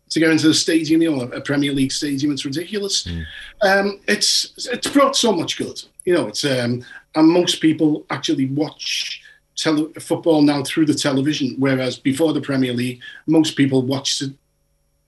[0.09, 2.31] to go into the stadium, you know, a Premier League stadium.
[2.31, 3.05] It's ridiculous.
[3.05, 3.25] Mm.
[3.61, 5.81] Um, it's it's brought so much good.
[6.05, 9.23] You know, it's um, and most people actually watch
[9.55, 14.33] tele- football now through the television, whereas before the Premier League, most people watched it.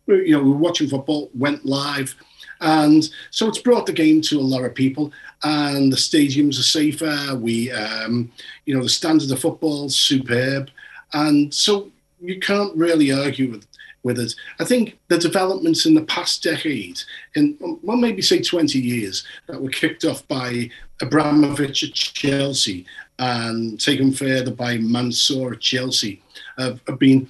[0.07, 2.15] You know, watching football went live,
[2.61, 5.11] and so it's brought the game to a lot of people.
[5.43, 7.35] And the stadiums are safer.
[7.35, 8.31] We, um,
[8.65, 10.69] you know, the standard of football superb,
[11.13, 11.91] and so
[12.27, 13.67] you can't really argue with
[14.05, 14.35] with it.
[14.59, 17.01] I think the developments in the past decade,
[17.35, 20.69] in well, maybe say 20 years, that were kicked off by
[21.01, 22.85] Abramovich at Chelsea
[23.17, 26.21] and taken further by Mansour at Chelsea,
[26.57, 27.27] have, have been.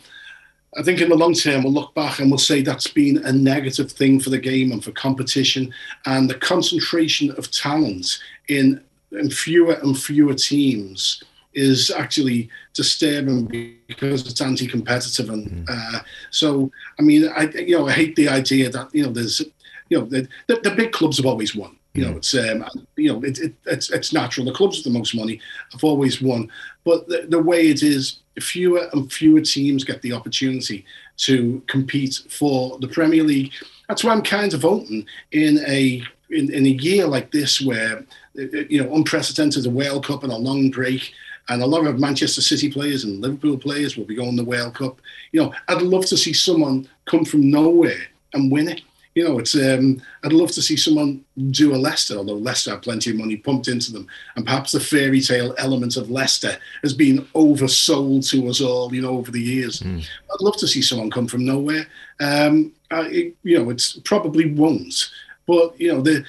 [0.77, 3.31] I think in the long term, we'll look back and we'll say that's been a
[3.31, 5.73] negative thing for the game and for competition
[6.05, 11.23] and the concentration of talent in, in fewer and fewer teams
[11.55, 15.65] is actually disturbing because it's anti-competitive, and mm.
[15.69, 19.41] uh, so I mean, I you know I hate the idea that you know there's
[19.89, 21.77] you know the the, the big clubs have always won.
[21.93, 22.17] You know, mm.
[22.17, 22.65] it's um,
[22.97, 24.45] you know it, it, it's it's natural.
[24.45, 25.39] The clubs with the most money
[25.71, 26.51] have always won,
[26.83, 30.85] but the, the way it is, fewer and fewer teams get the opportunity
[31.17, 33.53] to compete for the Premier League.
[33.87, 38.05] That's why I'm kind of open in a in, in a year like this where
[38.33, 41.13] you know unprecedented a World Cup and a long break
[41.49, 44.49] and a lot of Manchester City players and Liverpool players will be going to the
[44.49, 44.99] World Cup.
[45.31, 48.81] You know, I'd love to see someone come from nowhere and win it.
[49.13, 52.81] You know, it's um, I'd love to see someone do a Leicester, although Leicester have
[52.81, 56.93] plenty of money pumped into them, and perhaps the fairy tale element of Leicester has
[56.93, 59.79] been oversold to us all, you know, over the years.
[59.79, 60.01] Mm.
[60.01, 61.87] I'd love to see someone come from nowhere.
[62.19, 65.09] Um, I, it, you know, it's probably won't,
[65.47, 66.25] but you know, the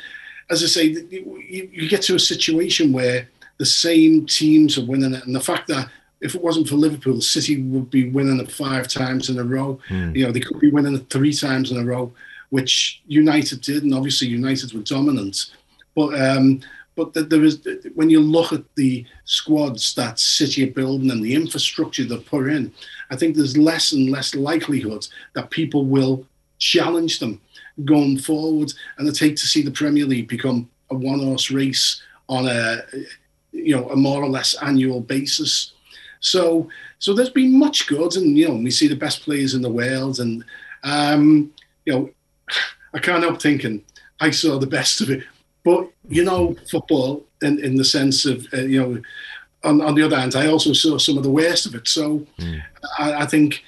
[0.48, 5.14] as I say, you, you get to a situation where the same teams are winning
[5.14, 5.88] it, and the fact that
[6.20, 9.78] if it wasn't for Liverpool, City would be winning it five times in a row.
[9.88, 10.16] Mm.
[10.16, 12.12] You know, they could be winning it three times in a row,
[12.50, 15.52] which United did, and obviously United were dominant.
[15.94, 16.60] But um,
[16.94, 17.60] but there is
[17.94, 22.48] when you look at the squads that City are building and the infrastructure they put
[22.48, 22.72] in,
[23.10, 26.26] I think there's less and less likelihood that people will
[26.58, 27.40] challenge them
[27.84, 32.46] going forward, and I take to see the Premier League become a one-horse race on
[32.46, 32.82] a
[33.56, 35.72] you know a more or less annual basis.
[36.20, 39.62] So so there's been much good, and you know we see the best players in
[39.62, 40.44] the world, and
[40.82, 41.52] um,
[41.84, 42.10] you know
[42.94, 43.84] I can't help thinking
[44.20, 45.24] I saw the best of it.
[45.64, 49.02] But you know football in in the sense of uh, you know.
[49.64, 51.88] On, on the other hand, I also saw some of the worst of it.
[51.88, 52.62] So mm.
[52.98, 53.64] I, I think,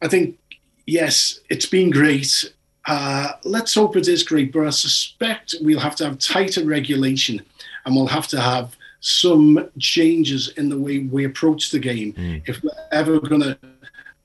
[0.00, 0.38] I think,
[0.86, 2.50] yes, it's been great.
[2.86, 7.44] Uh, let's hope it is great, but I suspect we'll have to have tighter regulation
[7.84, 12.42] and we'll have to have some changes in the way we approach the game mm.
[12.48, 13.58] if we're ever going to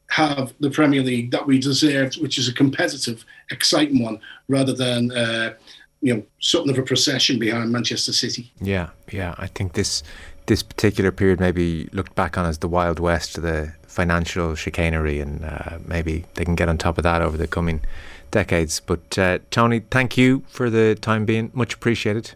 [0.07, 5.11] have the Premier League that we deserved, which is a competitive, exciting one, rather than
[5.11, 5.53] uh,
[6.01, 8.53] you know something of a procession behind Manchester City.
[8.61, 9.35] Yeah, yeah.
[9.37, 10.01] I think this
[10.45, 15.43] this particular period maybe looked back on as the Wild West, the financial chicanery, and
[15.43, 17.81] uh, maybe they can get on top of that over the coming
[18.31, 18.79] decades.
[18.79, 21.51] But uh, Tony, thank you for the time being.
[21.53, 22.35] Much appreciated.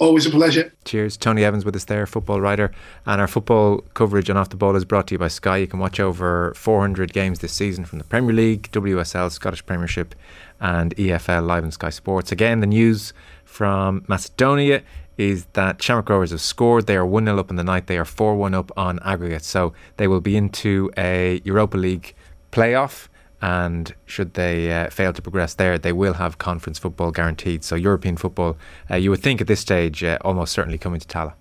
[0.00, 0.72] Always a pleasure.
[0.86, 1.18] Cheers.
[1.18, 2.72] Tony Evans with us there, football writer.
[3.04, 5.58] And our football coverage on Off the Ball is brought to you by Sky.
[5.58, 10.14] You can watch over 400 games this season from the Premier League, WSL, Scottish Premiership,
[10.58, 12.32] and EFL live on Sky Sports.
[12.32, 13.12] Again, the news
[13.44, 14.82] from Macedonia
[15.18, 16.86] is that Shamrock Rovers have scored.
[16.86, 17.86] They are 1 0 up in the night.
[17.86, 19.44] They are 4 1 up on aggregate.
[19.44, 22.14] So they will be into a Europa League
[22.52, 23.08] playoff
[23.42, 27.64] and should they uh, fail to progress there, they will have conference football guaranteed.
[27.64, 28.56] So European football,
[28.90, 31.34] uh, you would think at this stage, uh, almost certainly coming to Tallaght.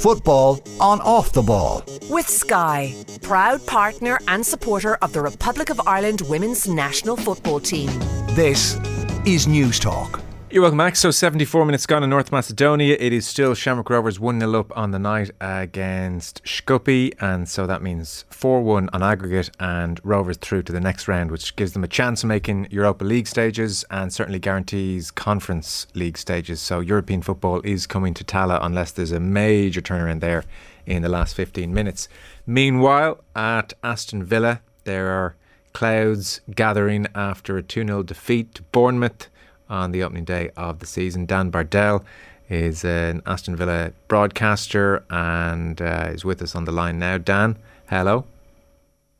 [0.00, 1.82] Football on off the ball.
[2.10, 7.90] With Sky, proud partner and supporter of the Republic of Ireland women's national football team.
[8.34, 8.78] This
[9.24, 10.20] is News Talk.
[10.52, 10.98] You're welcome Max.
[10.98, 12.96] So 74 minutes gone in North Macedonia.
[12.98, 17.14] It is still Shamrock Rovers 1 0 up on the night against Skopje.
[17.20, 21.30] And so that means 4 1 on aggregate and Rovers through to the next round,
[21.30, 26.18] which gives them a chance of making Europa League stages and certainly guarantees Conference League
[26.18, 26.60] stages.
[26.60, 30.42] So European football is coming to Tallaght unless there's a major turnaround there
[30.84, 32.08] in the last 15 minutes.
[32.44, 35.36] Meanwhile, at Aston Villa, there are
[35.74, 39.28] clouds gathering after a 2 0 defeat to Bournemouth
[39.70, 41.24] on the opening day of the season.
[41.24, 42.04] Dan Bardell
[42.50, 47.16] is an Aston Villa broadcaster and uh, is with us on the line now.
[47.16, 47.56] Dan,
[47.88, 48.26] hello.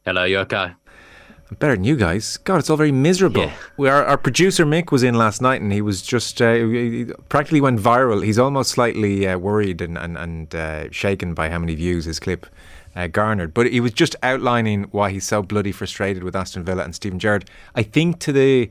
[0.04, 0.72] Hello, you okay?
[1.50, 2.36] I'm better than you guys.
[2.38, 3.42] God, it's all very miserable.
[3.42, 3.52] Yeah.
[3.76, 7.06] We, our, our producer Mick was in last night and he was just uh, he
[7.28, 8.24] practically went viral.
[8.24, 12.20] He's almost slightly uh, worried and and, and uh, shaken by how many views his
[12.20, 12.46] clip
[12.94, 13.52] uh, garnered.
[13.52, 17.18] But he was just outlining why he's so bloody frustrated with Aston Villa and Steven
[17.18, 17.48] Gerrard.
[17.74, 18.70] I think to the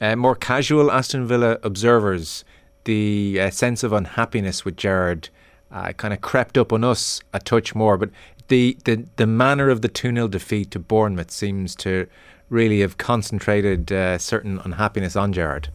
[0.00, 2.44] uh, more casual Aston Villa observers,
[2.84, 5.28] the uh, sense of unhappiness with Gerrard
[5.70, 7.96] uh, kind of crept up on us a touch more.
[7.96, 8.10] But
[8.48, 12.06] the, the, the manner of the 2 0 defeat to Bournemouth seems to
[12.48, 15.68] really have concentrated uh, certain unhappiness on Gerrard.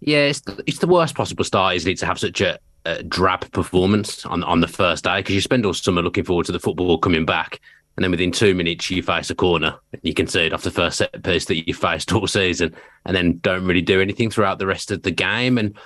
[0.00, 3.02] Yeah, it's the, it's the worst possible start, isn't it, to have such a, a
[3.02, 6.52] drab performance on, on the first day because you spend all summer looking forward to
[6.52, 7.60] the football coming back
[7.96, 9.76] and then within two minutes you face a corner.
[9.92, 12.74] and You can see it off the first set piece that you faced all season,
[13.04, 15.58] and then don't really do anything throughout the rest of the game.
[15.58, 15.76] And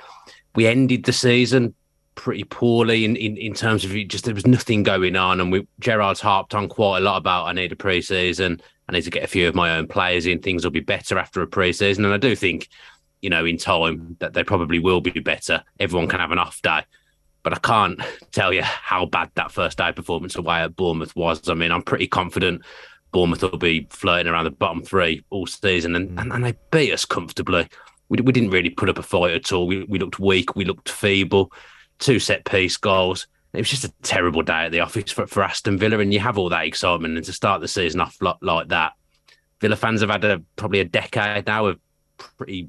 [0.54, 1.74] we ended the season
[2.14, 5.40] pretty poorly in, in, in terms of just there was nothing going on.
[5.40, 8.60] And we Gerrard's harped on quite a lot about I need a pre-season.
[8.88, 10.40] I need to get a few of my own players in.
[10.40, 12.68] Things will be better after a pre-season, and I do think,
[13.20, 15.62] you know, in time that they probably will be better.
[15.78, 16.84] Everyone can have an off day
[17.42, 18.00] but I can't
[18.32, 21.48] tell you how bad that first day performance away at Bournemouth was.
[21.48, 22.62] I mean, I'm pretty confident
[23.12, 26.20] Bournemouth will be flirting around the bottom three all season, and, mm.
[26.20, 27.68] and, and, they beat us comfortably.
[28.08, 29.66] We, we didn't really put up a fight at all.
[29.66, 31.52] We, we looked weak, we looked feeble,
[31.98, 33.26] two set piece goals.
[33.54, 36.20] It was just a terrible day at the office for, for Aston Villa, and you
[36.20, 38.92] have all that excitement, and to start the season off like that,
[39.60, 41.80] Villa fans have had a, probably a decade now of
[42.16, 42.68] pretty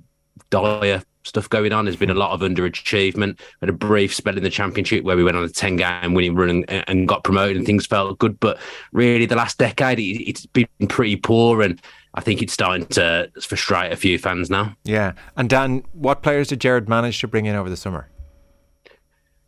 [0.50, 1.86] dire stuff going on.
[1.86, 3.40] There's been a lot of underachievement.
[3.40, 6.14] We had a brief spell in the championship where we went on a 10 game
[6.14, 8.40] winning run and, and got promoted and things felt good.
[8.40, 8.60] But
[8.92, 11.62] really, the last decade, it, it's been pretty poor.
[11.62, 11.82] And
[12.14, 14.76] I think it's starting to frustrate a few fans now.
[14.84, 15.14] Yeah.
[15.36, 18.10] And Dan, what players did Gerrard manage to bring in over the summer?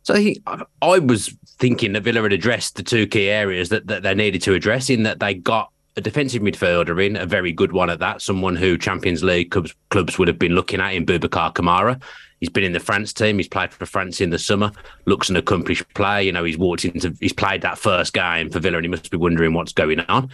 [0.04, 0.42] So he,
[0.82, 4.42] I was thinking that Villa had addressed the two key areas that, that they needed
[4.42, 7.98] to address in that they got a defensive midfielder in, a very good one at
[7.98, 12.00] that, someone who Champions League clubs, clubs would have been looking at in Boubacar Kamara.
[12.40, 13.36] He's been in the France team.
[13.36, 14.72] He's played for France in the summer.
[15.04, 16.22] Looks an accomplished player.
[16.22, 19.10] You know, he's walked into, he's played that first game for Villa, and he must
[19.10, 20.30] be wondering what's going on.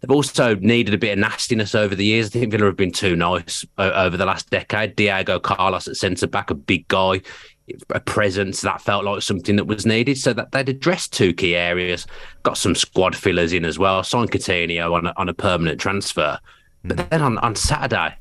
[0.00, 2.26] They've also needed a bit of nastiness over the years.
[2.26, 4.96] I think Villa have been too nice uh, over the last decade.
[4.96, 7.20] Diego Carlos at centre back, a big guy
[7.90, 10.18] a presence that felt like something that was needed.
[10.18, 12.06] So that they'd addressed two key areas,
[12.42, 16.38] got some squad fillers in as well, signed Coutinho on a, on a permanent transfer.
[16.84, 17.10] But mm.
[17.10, 18.16] then on, on Saturday,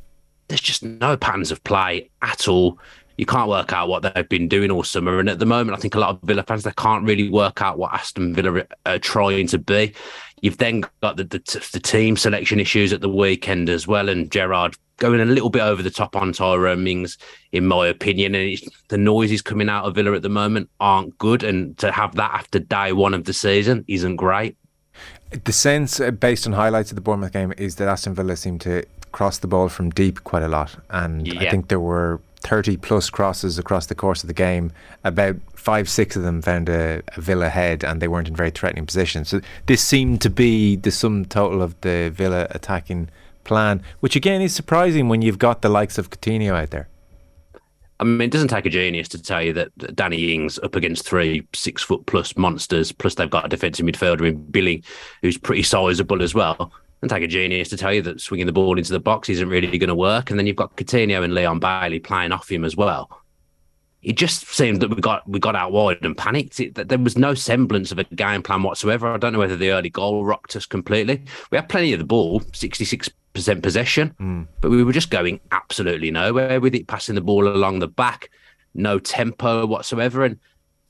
[0.48, 2.78] there's just no patterns of play at all.
[3.18, 5.20] You can't work out what they've been doing all summer.
[5.20, 7.62] And at the moment, I think a lot of Villa fans, they can't really work
[7.62, 9.94] out what Aston Villa are trying to be.
[10.42, 14.10] You've then got the, the, the team selection issues at the weekend as well.
[14.10, 17.18] And Gerrard going a little bit over the top on Tyrone Mings,
[17.52, 18.36] in my opinion.
[18.36, 21.44] And the noises coming out of Villa at the moment aren't good.
[21.44, 24.56] And to have that after day one of the season isn't great.
[25.44, 28.62] The sense, uh, based on highlights of the Bournemouth game, is that Aston Villa seemed
[28.62, 30.76] to cross the ball from deep quite a lot.
[30.90, 31.42] And yeah.
[31.42, 34.72] I think there were 30 plus crosses across the course of the game.
[35.04, 38.52] About five, six of them found a, a, Villa head and they weren't in very
[38.52, 39.30] threatening positions.
[39.30, 43.10] So this seemed to be the sum total of the Villa attacking
[43.44, 46.88] plan, which again is surprising when you've got the likes of Coutinho out there.
[48.00, 51.06] I mean, it doesn't take a genius to tell you that Danny Ings up against
[51.06, 54.84] three six foot plus monsters, plus they've got a defensive midfielder in Billing,
[55.22, 56.72] who's pretty sizable as well.
[57.02, 59.50] And take a genius to tell you that swinging the ball into the box isn't
[59.50, 60.30] really going to work.
[60.30, 63.22] And then you've got Coutinho and Leon Bailey playing off him as well
[64.02, 66.60] it just seemed that we got we got out wide and panicked.
[66.60, 69.08] It, that there was no semblance of a game plan whatsoever.
[69.08, 71.24] I don't know whether the early goal rocked us completely.
[71.52, 74.48] We had plenty of the ball, sixty six percent possession, mm.
[74.60, 78.30] but we were just going absolutely nowhere with it, passing the ball along the back,
[78.74, 80.24] no tempo whatsoever.
[80.24, 80.40] And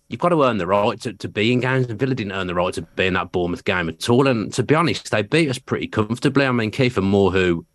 [0.10, 1.88] you've got to earn the right to, to be in games.
[1.88, 4.28] And Villa didn't earn the right to be in that Bournemouth game at all.
[4.28, 6.46] And to be honest, they beat us pretty comfortably.
[6.46, 7.66] I mean, Kiefer Moore, who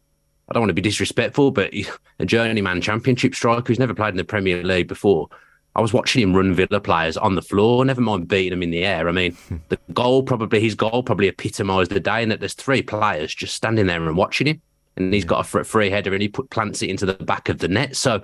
[0.49, 1.73] I don't want to be disrespectful, but
[2.19, 5.29] a journeyman championship striker who's never played in the Premier League before.
[5.77, 8.71] I was watching him run Villa players on the floor, never mind beating them in
[8.71, 9.11] the air.
[9.11, 9.37] I mean,
[9.69, 13.55] the goal probably, his goal probably epitomised the day in that there's three players just
[13.55, 14.63] standing there and watching him.
[14.97, 17.59] And he's got a free header and he put plants it into the back of
[17.59, 17.95] the net.
[17.95, 18.23] So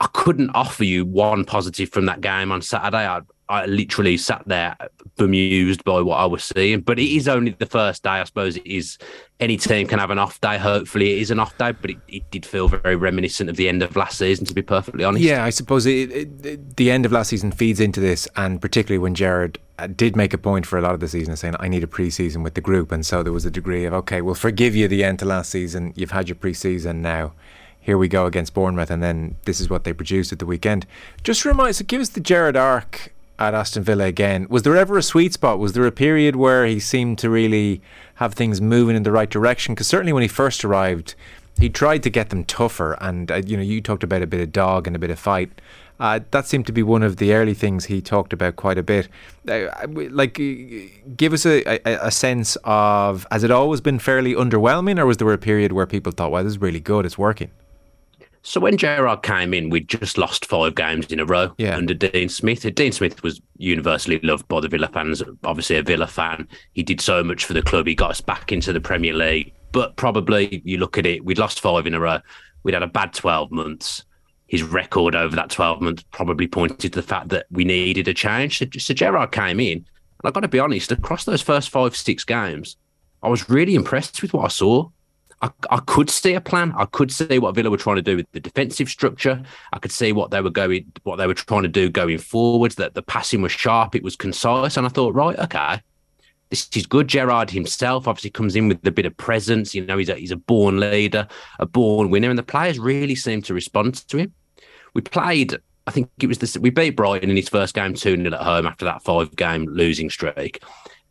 [0.00, 3.06] I couldn't offer you one positive from that game on Saturday.
[3.06, 4.76] I, I literally sat there
[5.16, 6.80] bemused by what I was seeing.
[6.80, 8.10] But it is only the first day.
[8.10, 8.98] I suppose it is.
[9.40, 10.56] Any team can have an off day.
[10.56, 11.72] Hopefully, it is an off day.
[11.72, 14.62] But it, it did feel very reminiscent of the end of last season, to be
[14.62, 15.24] perfectly honest.
[15.24, 18.98] Yeah, I suppose it, it, the end of last season feeds into this, and particularly
[18.98, 21.56] when Gerrard uh, did make a point for a lot of the season of saying,
[21.58, 24.22] "I need a pre-season with the group," and so there was a degree of, "Okay,
[24.22, 25.92] we'll forgive you the end to last season.
[25.96, 27.32] You've had your pre-season now."
[27.80, 30.86] Here we go against Bournemouth, and then this is what they produced at the weekend.
[31.24, 34.46] Just remind us, give us the Gerrard arc at Aston Villa again.
[34.48, 35.58] Was there ever a sweet spot?
[35.58, 37.80] Was there a period where he seemed to really
[38.16, 39.74] have things moving in the right direction?
[39.74, 41.14] Because certainly when he first arrived,
[41.58, 42.96] he tried to get them tougher.
[43.00, 45.18] And uh, you know, you talked about a bit of dog and a bit of
[45.18, 45.60] fight.
[46.00, 48.82] Uh, that seemed to be one of the early things he talked about quite a
[48.82, 49.08] bit.
[49.48, 50.34] Uh, like,
[51.16, 55.18] give us a, a, a, sense of has it always been fairly underwhelming, or was
[55.18, 57.50] there a period where people thought, "Well, this is really good, it's working"?
[58.42, 61.76] So when Gerrard came in, we'd just lost five games in a row yeah.
[61.76, 62.62] under Dean Smith.
[62.74, 65.22] Dean Smith was universally loved by the Villa fans.
[65.44, 66.48] Obviously, a Villa fan.
[66.72, 67.86] He did so much for the club.
[67.86, 69.54] He got us back into the Premier League.
[69.70, 72.18] But probably, you look at it, we'd lost five in a row.
[72.64, 74.04] We'd had a bad 12 months.
[74.48, 78.14] His record over that 12 months probably pointed to the fact that we needed a
[78.14, 78.58] change.
[78.58, 79.78] So, so Gerrard came in.
[79.78, 79.86] And
[80.24, 82.76] I've got to be honest, across those first five, six games,
[83.22, 84.90] I was really impressed with what I saw.
[85.42, 86.72] I, I could see a plan.
[86.76, 89.42] I could see what Villa were trying to do with the defensive structure.
[89.72, 92.76] I could see what they were going, what they were trying to do going forwards.
[92.76, 95.80] That the passing was sharp, it was concise, and I thought, right, okay,
[96.50, 97.08] this is good.
[97.08, 99.74] Gerrard himself obviously comes in with a bit of presence.
[99.74, 101.26] You know, he's a he's a born leader,
[101.58, 104.32] a born winner, and the players really seem to respond to him.
[104.94, 105.56] We played.
[105.88, 106.56] I think it was this.
[106.56, 109.66] We beat Brighton in his first game two 0 at home after that five game
[109.66, 110.62] losing streak.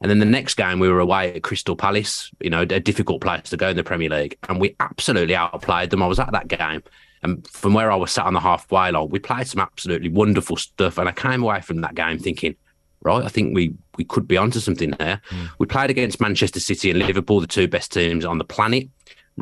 [0.01, 3.21] And then the next game, we were away at Crystal Palace, you know, a difficult
[3.21, 4.37] place to go in the Premier League.
[4.49, 6.01] And we absolutely outplayed them.
[6.01, 6.83] I was at that game.
[7.23, 10.57] And from where I was sat on the halfway line, we played some absolutely wonderful
[10.57, 10.97] stuff.
[10.97, 12.55] And I came away from that game thinking,
[13.03, 15.21] right, I think we we could be onto something there.
[15.29, 15.49] Mm.
[15.59, 18.89] We played against Manchester City and Liverpool, the two best teams on the planet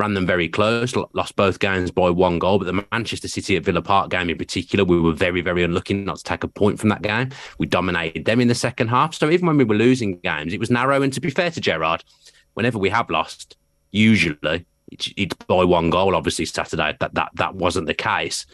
[0.00, 2.58] ran them very close, lost both games by one goal.
[2.58, 5.94] But the Manchester City at Villa Park game in particular, we were very, very unlucky
[5.94, 7.30] not to take a point from that game.
[7.58, 9.14] We dominated them in the second half.
[9.14, 11.02] So even when we were losing games, it was narrow.
[11.02, 12.02] And to be fair to Gerrard,
[12.54, 13.56] whenever we have lost,
[13.92, 16.16] usually it's, it's by one goal.
[16.16, 18.46] Obviously, Saturday that that that wasn't the case.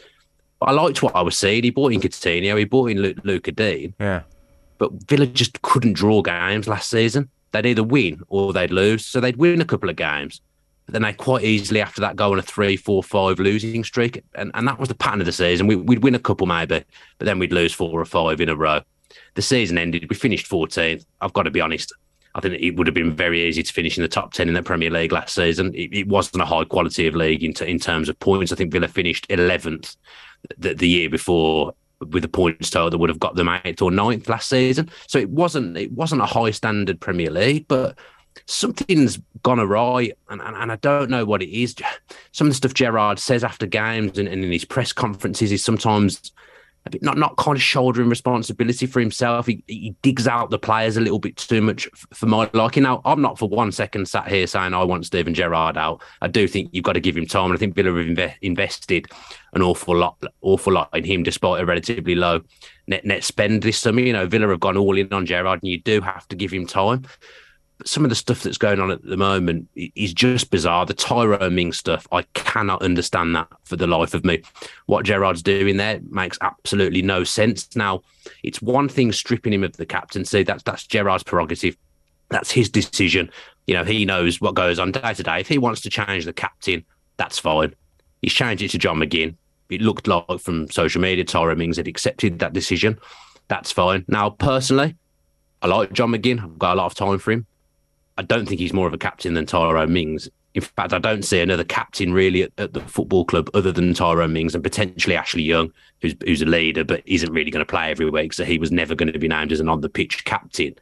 [0.59, 1.63] But I liked what I was seeing.
[1.63, 3.93] He bought in Coutinho, he bought in Lucas Digne.
[3.99, 4.23] Yeah.
[4.79, 7.29] But Villa just couldn't draw games last season.
[7.51, 9.05] They'd either win or they'd lose.
[9.05, 10.41] So they'd win a couple of games
[10.87, 14.51] then they quite easily after that go on a three, four, five losing streak, and
[14.53, 15.67] and that was the pattern of the season.
[15.67, 16.83] We, would win a couple maybe,
[17.17, 18.81] but then we'd lose four or five in a row.
[19.35, 20.09] The season ended.
[20.09, 21.05] We finished 14th.
[21.21, 21.93] I've got to be honest.
[22.35, 24.53] I think it would have been very easy to finish in the top 10 in
[24.53, 25.73] the Premier League last season.
[25.73, 28.51] It, it wasn't a high quality of league in, t- in terms of points.
[28.51, 29.95] I think Villa finished 11th
[30.57, 33.91] the, the year before with a points total that would have got them eighth or
[33.91, 34.89] ninth last season.
[35.07, 37.97] So it wasn't it wasn't a high standard Premier League, but
[38.45, 41.75] something's gone awry, and, and, and, I don't know what it is.
[42.31, 45.63] Some of the stuff Gerrard says after games and, and in his press conferences is
[45.63, 46.31] sometimes
[46.87, 49.45] a bit not not kind of shouldering responsibility for himself.
[49.45, 52.83] He, he digs out the players a little bit too much for my liking.
[52.83, 56.01] Now, I'm not for one second sat here saying I want Steven Gerrard out.
[56.21, 58.35] I do think you've got to give him time, and I think Villa have inve-
[58.41, 59.07] invested
[59.53, 62.41] an awful lot, awful lot in him, despite a relatively low
[62.87, 64.01] net net spend this summer.
[64.01, 66.51] You know, Villa have gone all in on Gerrard, and you do have to give
[66.51, 67.05] him time
[67.85, 70.85] some of the stuff that's going on at the moment is just bizarre.
[70.85, 74.41] The Tyrone Ming stuff, I cannot understand that for the life of me.
[74.87, 77.75] What Gerrard's doing there makes absolutely no sense.
[77.75, 78.01] Now,
[78.43, 80.43] it's one thing stripping him of the captaincy.
[80.43, 81.77] That's that's Gerrard's prerogative.
[82.29, 83.29] That's his decision.
[83.67, 85.39] You know, he knows what goes on day to day.
[85.39, 86.83] If he wants to change the captain,
[87.17, 87.75] that's fine.
[88.21, 89.35] He's changed it to John McGinn.
[89.69, 92.97] It looked like from social media, Tyrone Mings had accepted that decision.
[93.49, 94.05] That's fine.
[94.07, 94.95] Now, personally,
[95.61, 96.41] I like John McGinn.
[96.41, 97.45] I've got a lot of time for him.
[98.17, 100.29] I don't think he's more of a captain than Tyrone Mings.
[100.55, 103.93] In fact, I don't see another captain really at, at, the football club other than
[103.93, 107.69] Tyrone Mings and potentially Ashley Young, who's who's a leader but isn't really going to
[107.69, 109.89] play every week, so he was never going to be named as an on the
[109.89, 110.73] pitch captain.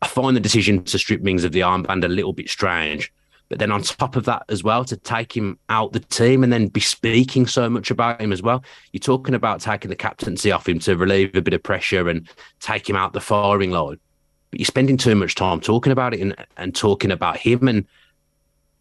[0.00, 3.12] I find the decision to strip Mings of the armband a little bit strange.
[3.48, 6.50] But then on top of that as well, to take him out the team and
[6.50, 8.64] then be speaking so much about him as well.
[8.92, 12.26] You're talking about taking the captaincy off him to relieve a bit of pressure and
[12.60, 13.98] take him out the firing line
[14.52, 17.66] but you're spending too much time talking about it and, and talking about him.
[17.66, 17.86] And,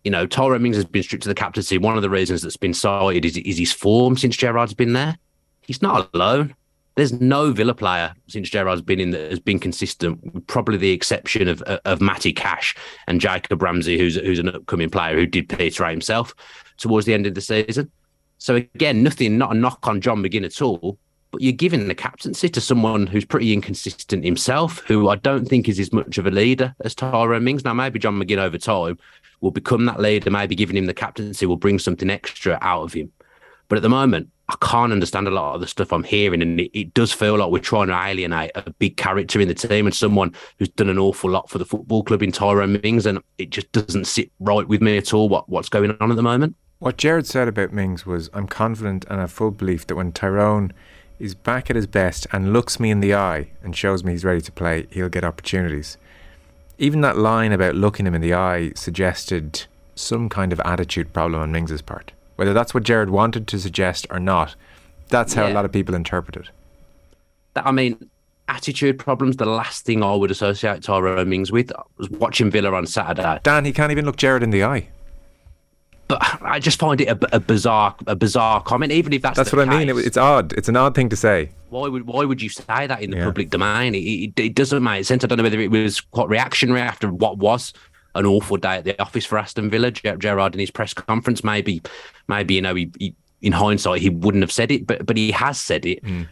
[0.03, 1.77] you know, Tyrone Mings has been stripped to the captaincy.
[1.77, 5.17] One of the reasons that's been cited is, is his form since Gerrard's been there.
[5.61, 6.55] He's not alone.
[6.95, 11.47] There's no Villa player since Gerrard's been in that has been consistent, probably the exception
[11.47, 12.75] of of Matty Cash
[13.07, 16.35] and Jacob Ramsey, who's who's an upcoming player who did peter himself
[16.77, 17.89] towards the end of the season.
[18.39, 20.97] So again, nothing, not a knock on John McGinn at all
[21.31, 25.69] but you're giving the captaincy to someone who's pretty inconsistent himself, who I don't think
[25.69, 27.63] is as much of a leader as Tyrone Mings.
[27.63, 28.99] Now, maybe John McGinn over time
[29.39, 30.29] will become that leader.
[30.29, 33.11] Maybe giving him the captaincy will bring something extra out of him.
[33.69, 36.59] But at the moment, I can't understand a lot of the stuff I'm hearing, and
[36.59, 39.85] it, it, does feel like we're trying to alienate a big character in the team
[39.85, 43.19] and someone who's done an awful lot for the football club in Tyrone Mings, and
[43.37, 45.29] it just doesn't sit right with me at all.
[45.29, 46.57] What what's going on at the moment?
[46.79, 50.73] What Gerrard said about Mings was, "I'm confident and have full belief that when Tyrone."
[51.21, 54.25] Is back at his best and looks me in the eye and shows me he's
[54.25, 55.99] ready to play, he'll get opportunities.
[56.79, 61.39] Even that line about looking him in the eye suggested some kind of attitude problem
[61.39, 62.11] on Mings's part.
[62.37, 64.55] Whether that's what Gerrard wanted to suggest or not,
[65.09, 65.53] that's how yeah.
[65.53, 66.49] a lot of people interpret it.
[67.53, 68.09] That I mean,
[68.47, 72.87] attitude problems, the last thing I would associate Tyrone Mings with was watching Villa on
[72.87, 73.41] Saturday.
[73.43, 74.87] Dan, he can't even look Gerrard in the eye
[76.11, 78.91] but I just find it a, a, bizarre, a bizarre comment.
[78.91, 79.89] Even if that's that's what case, I mean.
[79.89, 80.51] It, it's odd.
[80.53, 81.51] It's an odd thing to say.
[81.69, 83.25] Why would why would you say that in the yeah.
[83.25, 83.95] public domain?
[83.95, 85.23] It, it, it, doesn't make sense.
[85.23, 87.71] I don't know whether it was quite reactionary after what was
[88.15, 89.91] an awful day at the office for Aston Villa.
[89.91, 91.81] Gerrard in his press conference, maybe,
[92.27, 95.31] maybe you know, he, he, in hindsight he wouldn't have said it, but but he
[95.31, 96.03] has said it.
[96.03, 96.27] Mm.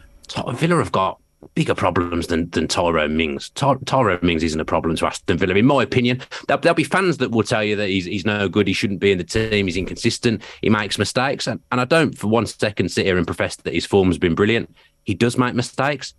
[0.56, 1.18] Villa have got
[1.54, 3.50] bigger problems than than Tyrone Mings.
[3.50, 6.20] Ty- Tyrone Mings isn't a problem to Aston Villa, in my opinion.
[6.46, 8.66] There'll, there'll, be fans that will tell you that he's he's no good.
[8.66, 9.66] He shouldn't be in the team.
[9.66, 10.42] He's inconsistent.
[10.62, 13.74] He makes mistakes, and, and I don't for one second sit here and profess that
[13.74, 14.74] his form has been brilliant.
[15.04, 16.14] He does make mistakes,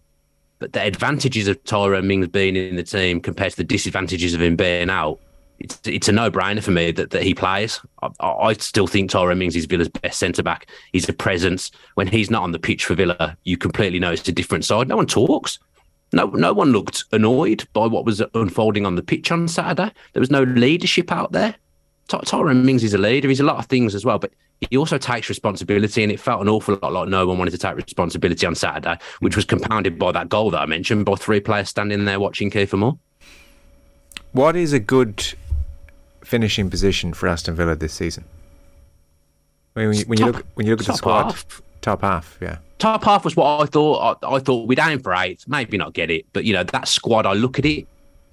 [0.59, 4.41] but the advantages of Tyrone Mings being in the team compared to the disadvantages of
[4.41, 5.19] him being out
[5.64, 7.80] it's, it's a no-brainer for me that, that he plays.
[8.01, 10.68] I, I still think Tyrone Mings is Villa's best centre back.
[10.91, 11.72] He's a presence.
[11.95, 14.88] When he's not on the pitch for Villa, you completely know it's a different side.
[14.88, 15.59] No one talks.
[16.14, 19.91] No, no one looked annoyed by what was unfolding on the pitch on Saturday.
[20.14, 21.55] There was no leadership out there.
[22.07, 23.30] Tyrone Mings is a leader.
[23.30, 24.34] He's a lot of things as well, but
[24.70, 27.57] he also takes responsibility, and it felt an awful lot like no one wanted to
[27.57, 31.39] take responsibility on Saturday, which was compounded by that goal that I mentioned by three
[31.39, 32.99] players standing there watching Kiefer Moore.
[34.34, 35.34] What is a good
[36.32, 38.23] finishing position for Aston Villa this season?
[39.73, 41.61] when you, when you look when you look at the squad, half.
[41.82, 42.57] top half, yeah.
[42.79, 44.17] Top half was what I thought.
[44.23, 46.88] I, I thought we'd aim for eight, maybe not get it, but you know that
[46.88, 47.25] squad.
[47.25, 47.86] I look at it,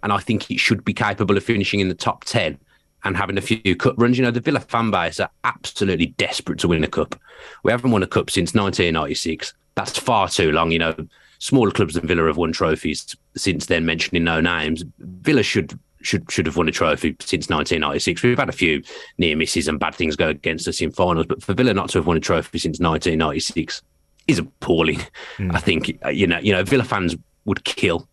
[0.04, 2.56] and I think it should be capable of finishing in the top ten
[3.02, 4.16] and having a few cup runs.
[4.16, 7.16] You know, the Villa fan base are absolutely desperate to win a cup.
[7.64, 9.54] We haven't won a cup since 1996.
[9.74, 10.70] That's far too long.
[10.70, 10.94] You know,
[11.40, 13.86] smaller clubs than Villa have won trophies since then.
[13.86, 15.78] Mentioning no names, Villa should
[16.08, 18.22] should should have won a trophy since 1996.
[18.22, 18.82] We've had a few
[19.18, 21.98] near misses and bad things go against us in finals, but for Villa not to
[21.98, 23.82] have won a trophy since 1996
[24.26, 25.00] is appalling.
[25.36, 25.54] Mm.
[25.54, 28.08] I think uh, you know you know Villa fans would kill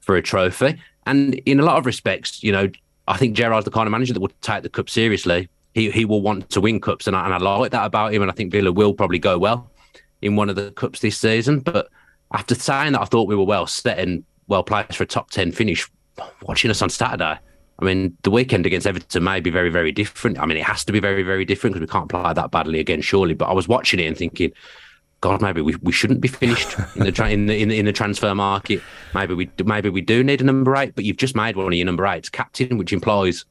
[0.00, 2.68] for a trophy, and in a lot of respects, you know,
[3.08, 5.48] I think Gerrard's the kind of manager that would take the cup seriously.
[5.74, 8.22] He he will want to win cups, and I, and I like that about him.
[8.22, 9.70] And I think Villa will probably go well
[10.20, 11.60] in one of the cups this season.
[11.60, 11.88] But
[12.32, 15.30] after saying that, I thought we were well set and well placed for a top
[15.30, 15.90] ten finish
[16.42, 17.38] watching us on Saturday,
[17.80, 20.38] I mean, the weekend against Everton may be very, very different.
[20.38, 22.80] I mean, it has to be very, very different because we can't play that badly
[22.80, 23.34] again, surely.
[23.34, 24.52] But I was watching it and thinking,
[25.20, 27.86] God, maybe we, we shouldn't be finished in the, tra- in the in the in
[27.86, 28.82] the transfer market.
[29.14, 31.74] Maybe we maybe we do need a number eight, but you've just made one of
[31.74, 33.44] your number eights captain, which implies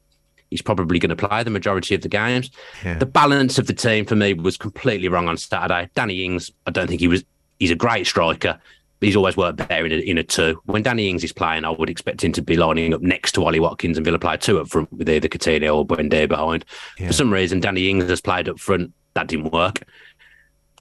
[0.50, 2.50] he's probably going to play the majority of the games.
[2.84, 2.98] Yeah.
[2.98, 5.90] The balance of the team for me was completely wrong on Saturday.
[5.94, 7.24] Danny Ings, I don't think he was.
[7.60, 8.60] He's a great striker
[9.02, 10.60] he's always worked better in a, in a two.
[10.66, 13.46] When Danny Ings is playing, I would expect him to be lining up next to
[13.46, 16.66] Ollie Watkins and Villa play two up front with either Coutinho or Buendia behind.
[16.98, 17.08] Yeah.
[17.08, 18.94] For some reason, Danny Ings has played up front.
[19.14, 19.84] That didn't work.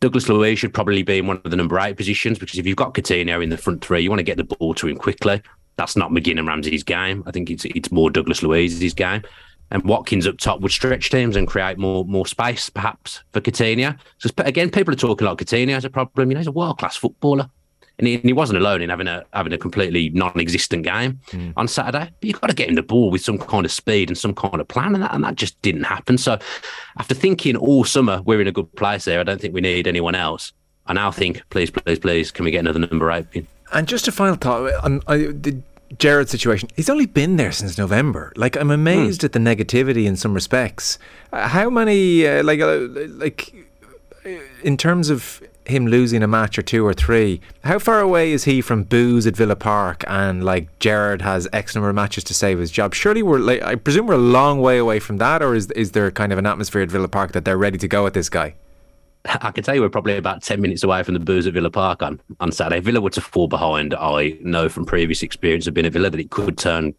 [0.00, 2.76] Douglas Luiz should probably be in one of the number eight positions because if you've
[2.76, 5.40] got Coutinho in the front three, you want to get the ball to him quickly.
[5.76, 7.22] That's not McGinn and Ramsey's game.
[7.26, 9.22] I think it's it's more Douglas Luiz's game.
[9.70, 13.98] And Watkins up top would stretch teams and create more more space, perhaps, for Coutinho.
[14.18, 16.30] So again, people are talking like Coutinho has a problem.
[16.30, 17.50] You know, he's a world class footballer
[17.98, 21.52] and he, and he, wasn't alone in having a having a completely non-existent game mm.
[21.56, 22.10] on Saturday.
[22.20, 24.34] But you've got to get him the ball with some kind of speed and some
[24.34, 26.18] kind of plan, and that and that just didn't happen.
[26.18, 26.38] So,
[26.98, 29.86] after thinking all summer we're in a good place there, I don't think we need
[29.86, 30.52] anyone else.
[30.86, 33.26] I now think, please, please, please, can we get another number eight?
[33.32, 33.46] In?
[33.72, 35.60] And just a final thought on, on the
[35.98, 36.68] Gerrard situation.
[36.76, 38.32] He's only been there since November.
[38.36, 39.24] Like I'm amazed mm.
[39.24, 40.98] at the negativity in some respects.
[41.32, 43.54] Uh, how many uh, like uh, like
[44.62, 48.44] in terms of him losing a match or two or three, how far away is
[48.44, 52.34] he from booze at Villa Park and like Gerrard has X number of matches to
[52.34, 52.94] save his job?
[52.94, 55.92] Surely we're like I presume we're a long way away from that, or is is
[55.92, 58.28] there kind of an atmosphere at Villa Park that they're ready to go at this
[58.28, 58.54] guy?
[59.26, 61.70] I can tell you we're probably about 10 minutes away from the booze at Villa
[61.70, 62.80] Park on, on Saturday.
[62.80, 63.94] Villa were to fall behind.
[63.94, 66.94] I know from previous experience of being at Villa that it could turn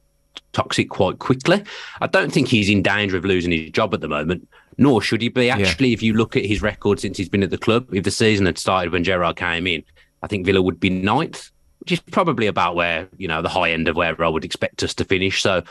[0.51, 1.63] toxic quite quickly.
[2.01, 4.47] I don't think he's in danger of losing his job at the moment
[4.77, 5.49] nor should he be.
[5.49, 5.93] Actually, yeah.
[5.93, 8.45] if you look at his record since he's been at the club, if the season
[8.45, 9.83] had started when Gerrard came in,
[10.23, 13.71] I think Villa would be ninth, which is probably about where you know the high
[13.71, 15.41] end of where I would expect us to finish.
[15.41, 15.63] So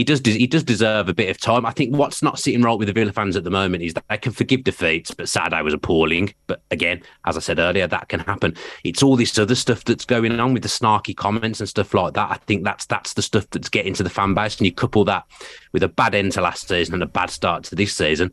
[0.00, 1.66] he does he does deserve a bit of time.
[1.66, 4.04] I think what's not sitting right with the Villa fans at the moment is that
[4.08, 6.32] they can forgive defeats, but Saturday was appalling.
[6.46, 8.56] But again, as I said earlier, that can happen.
[8.82, 12.14] It's all this other stuff that's going on with the snarky comments and stuff like
[12.14, 12.30] that.
[12.30, 15.04] I think that's that's the stuff that's getting to the fan base, and you couple
[15.04, 15.26] that
[15.72, 18.32] with a bad end to last season and a bad start to this season.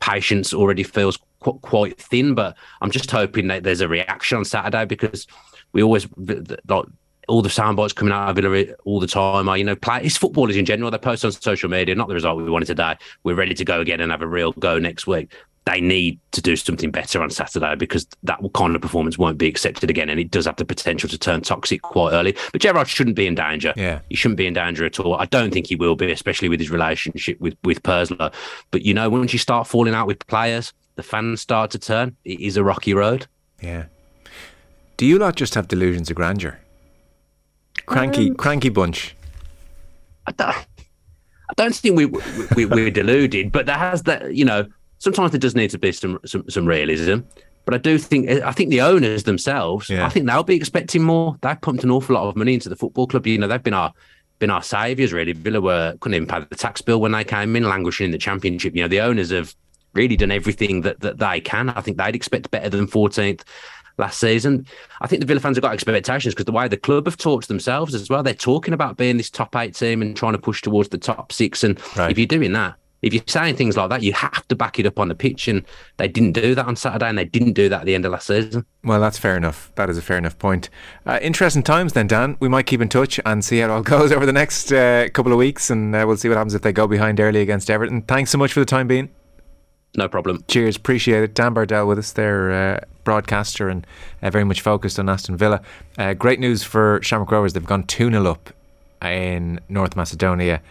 [0.00, 4.46] Patience already feels qu- quite thin, but I'm just hoping that there's a reaction on
[4.46, 5.26] Saturday because
[5.74, 6.86] we always like
[7.28, 10.00] all the sound bites coming out of Villa all the time are, you know, play,
[10.02, 10.90] it's footballers in general.
[10.90, 12.96] They post on social media, not the result we wanted today.
[13.22, 15.32] We're ready to go again and have a real go next week.
[15.64, 19.46] They need to do something better on Saturday because that kind of performance won't be
[19.46, 20.08] accepted again.
[20.08, 22.36] And it does have the potential to turn toxic quite early.
[22.50, 23.72] But Gerrard shouldn't be in danger.
[23.76, 24.00] Yeah.
[24.08, 25.14] He shouldn't be in danger at all.
[25.14, 28.32] I don't think he will be, especially with his relationship with, with Purslow.
[28.72, 32.16] But, you know, once you start falling out with players, the fans start to turn.
[32.24, 33.28] It is a rocky road.
[33.60, 33.84] Yeah.
[34.96, 36.58] Do you not just have delusions of grandeur?
[37.86, 39.14] Cranky, um, cranky bunch.
[40.26, 44.66] I don't, I don't think we, we, we're deluded, but there has that, you know,
[44.98, 47.20] sometimes there does need to be some, some, some realism.
[47.64, 50.04] But I do think I think the owners themselves, Yeah.
[50.04, 51.36] I think they'll be expecting more.
[51.42, 53.26] They've pumped an awful lot of money into the football club.
[53.26, 53.92] You know, they've been our
[54.40, 55.32] been our saviours really.
[55.32, 58.18] Villa were couldn't even pay the tax bill when they came in, languishing in the
[58.18, 58.74] championship.
[58.74, 59.54] You know, the owners have
[59.92, 61.68] really done everything that, that they can.
[61.68, 63.42] I think they'd expect better than 14th
[63.98, 64.66] last season.
[65.00, 67.44] I think the Villa fans have got expectations because the way the club have talked
[67.44, 70.38] to themselves as well, they're talking about being this top eight team and trying to
[70.38, 71.62] push towards the top six.
[71.64, 72.10] And Right.
[72.10, 74.86] if you're doing that, if you're saying things like that, you have to back it
[74.86, 75.48] up on the pitch.
[75.48, 75.64] And
[75.96, 78.12] they didn't do that on Saturday and they didn't do that at the end of
[78.12, 78.64] last season.
[78.84, 79.72] Well, that's fair enough.
[79.74, 80.70] That is a fair enough point.
[81.04, 82.36] Uh, interesting times then, Dan.
[82.38, 85.08] We might keep in touch and see how it all goes over the next uh,
[85.12, 87.70] couple of weeks, and uh, we'll see what happens if they go behind early against
[87.70, 88.02] Everton.
[88.02, 89.08] Thanks so much for the time being.
[89.96, 90.42] No problem.
[90.48, 91.34] Cheers, appreciate it.
[91.34, 93.86] Dan Bardell with us there, uh, broadcaster and
[94.22, 95.60] uh, very much focused on Aston Villa.
[95.98, 97.52] Uh, great news for Shamrock Rovers.
[97.52, 98.50] They've gone 2 0 up
[99.02, 100.62] in North Macedonia.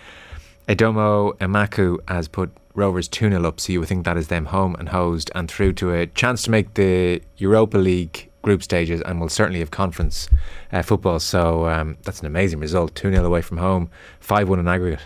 [0.68, 4.46] Aidomo Emakhu has put Rovers 2 0 up, so you would think that is them
[4.46, 9.02] home and hosed and through to a chance to make the Europa League group stages
[9.02, 10.30] and will certainly have conference
[10.72, 11.20] uh, football.
[11.20, 15.02] So um, that's an amazing result 2 0 away from home, 5 1 in aggregate.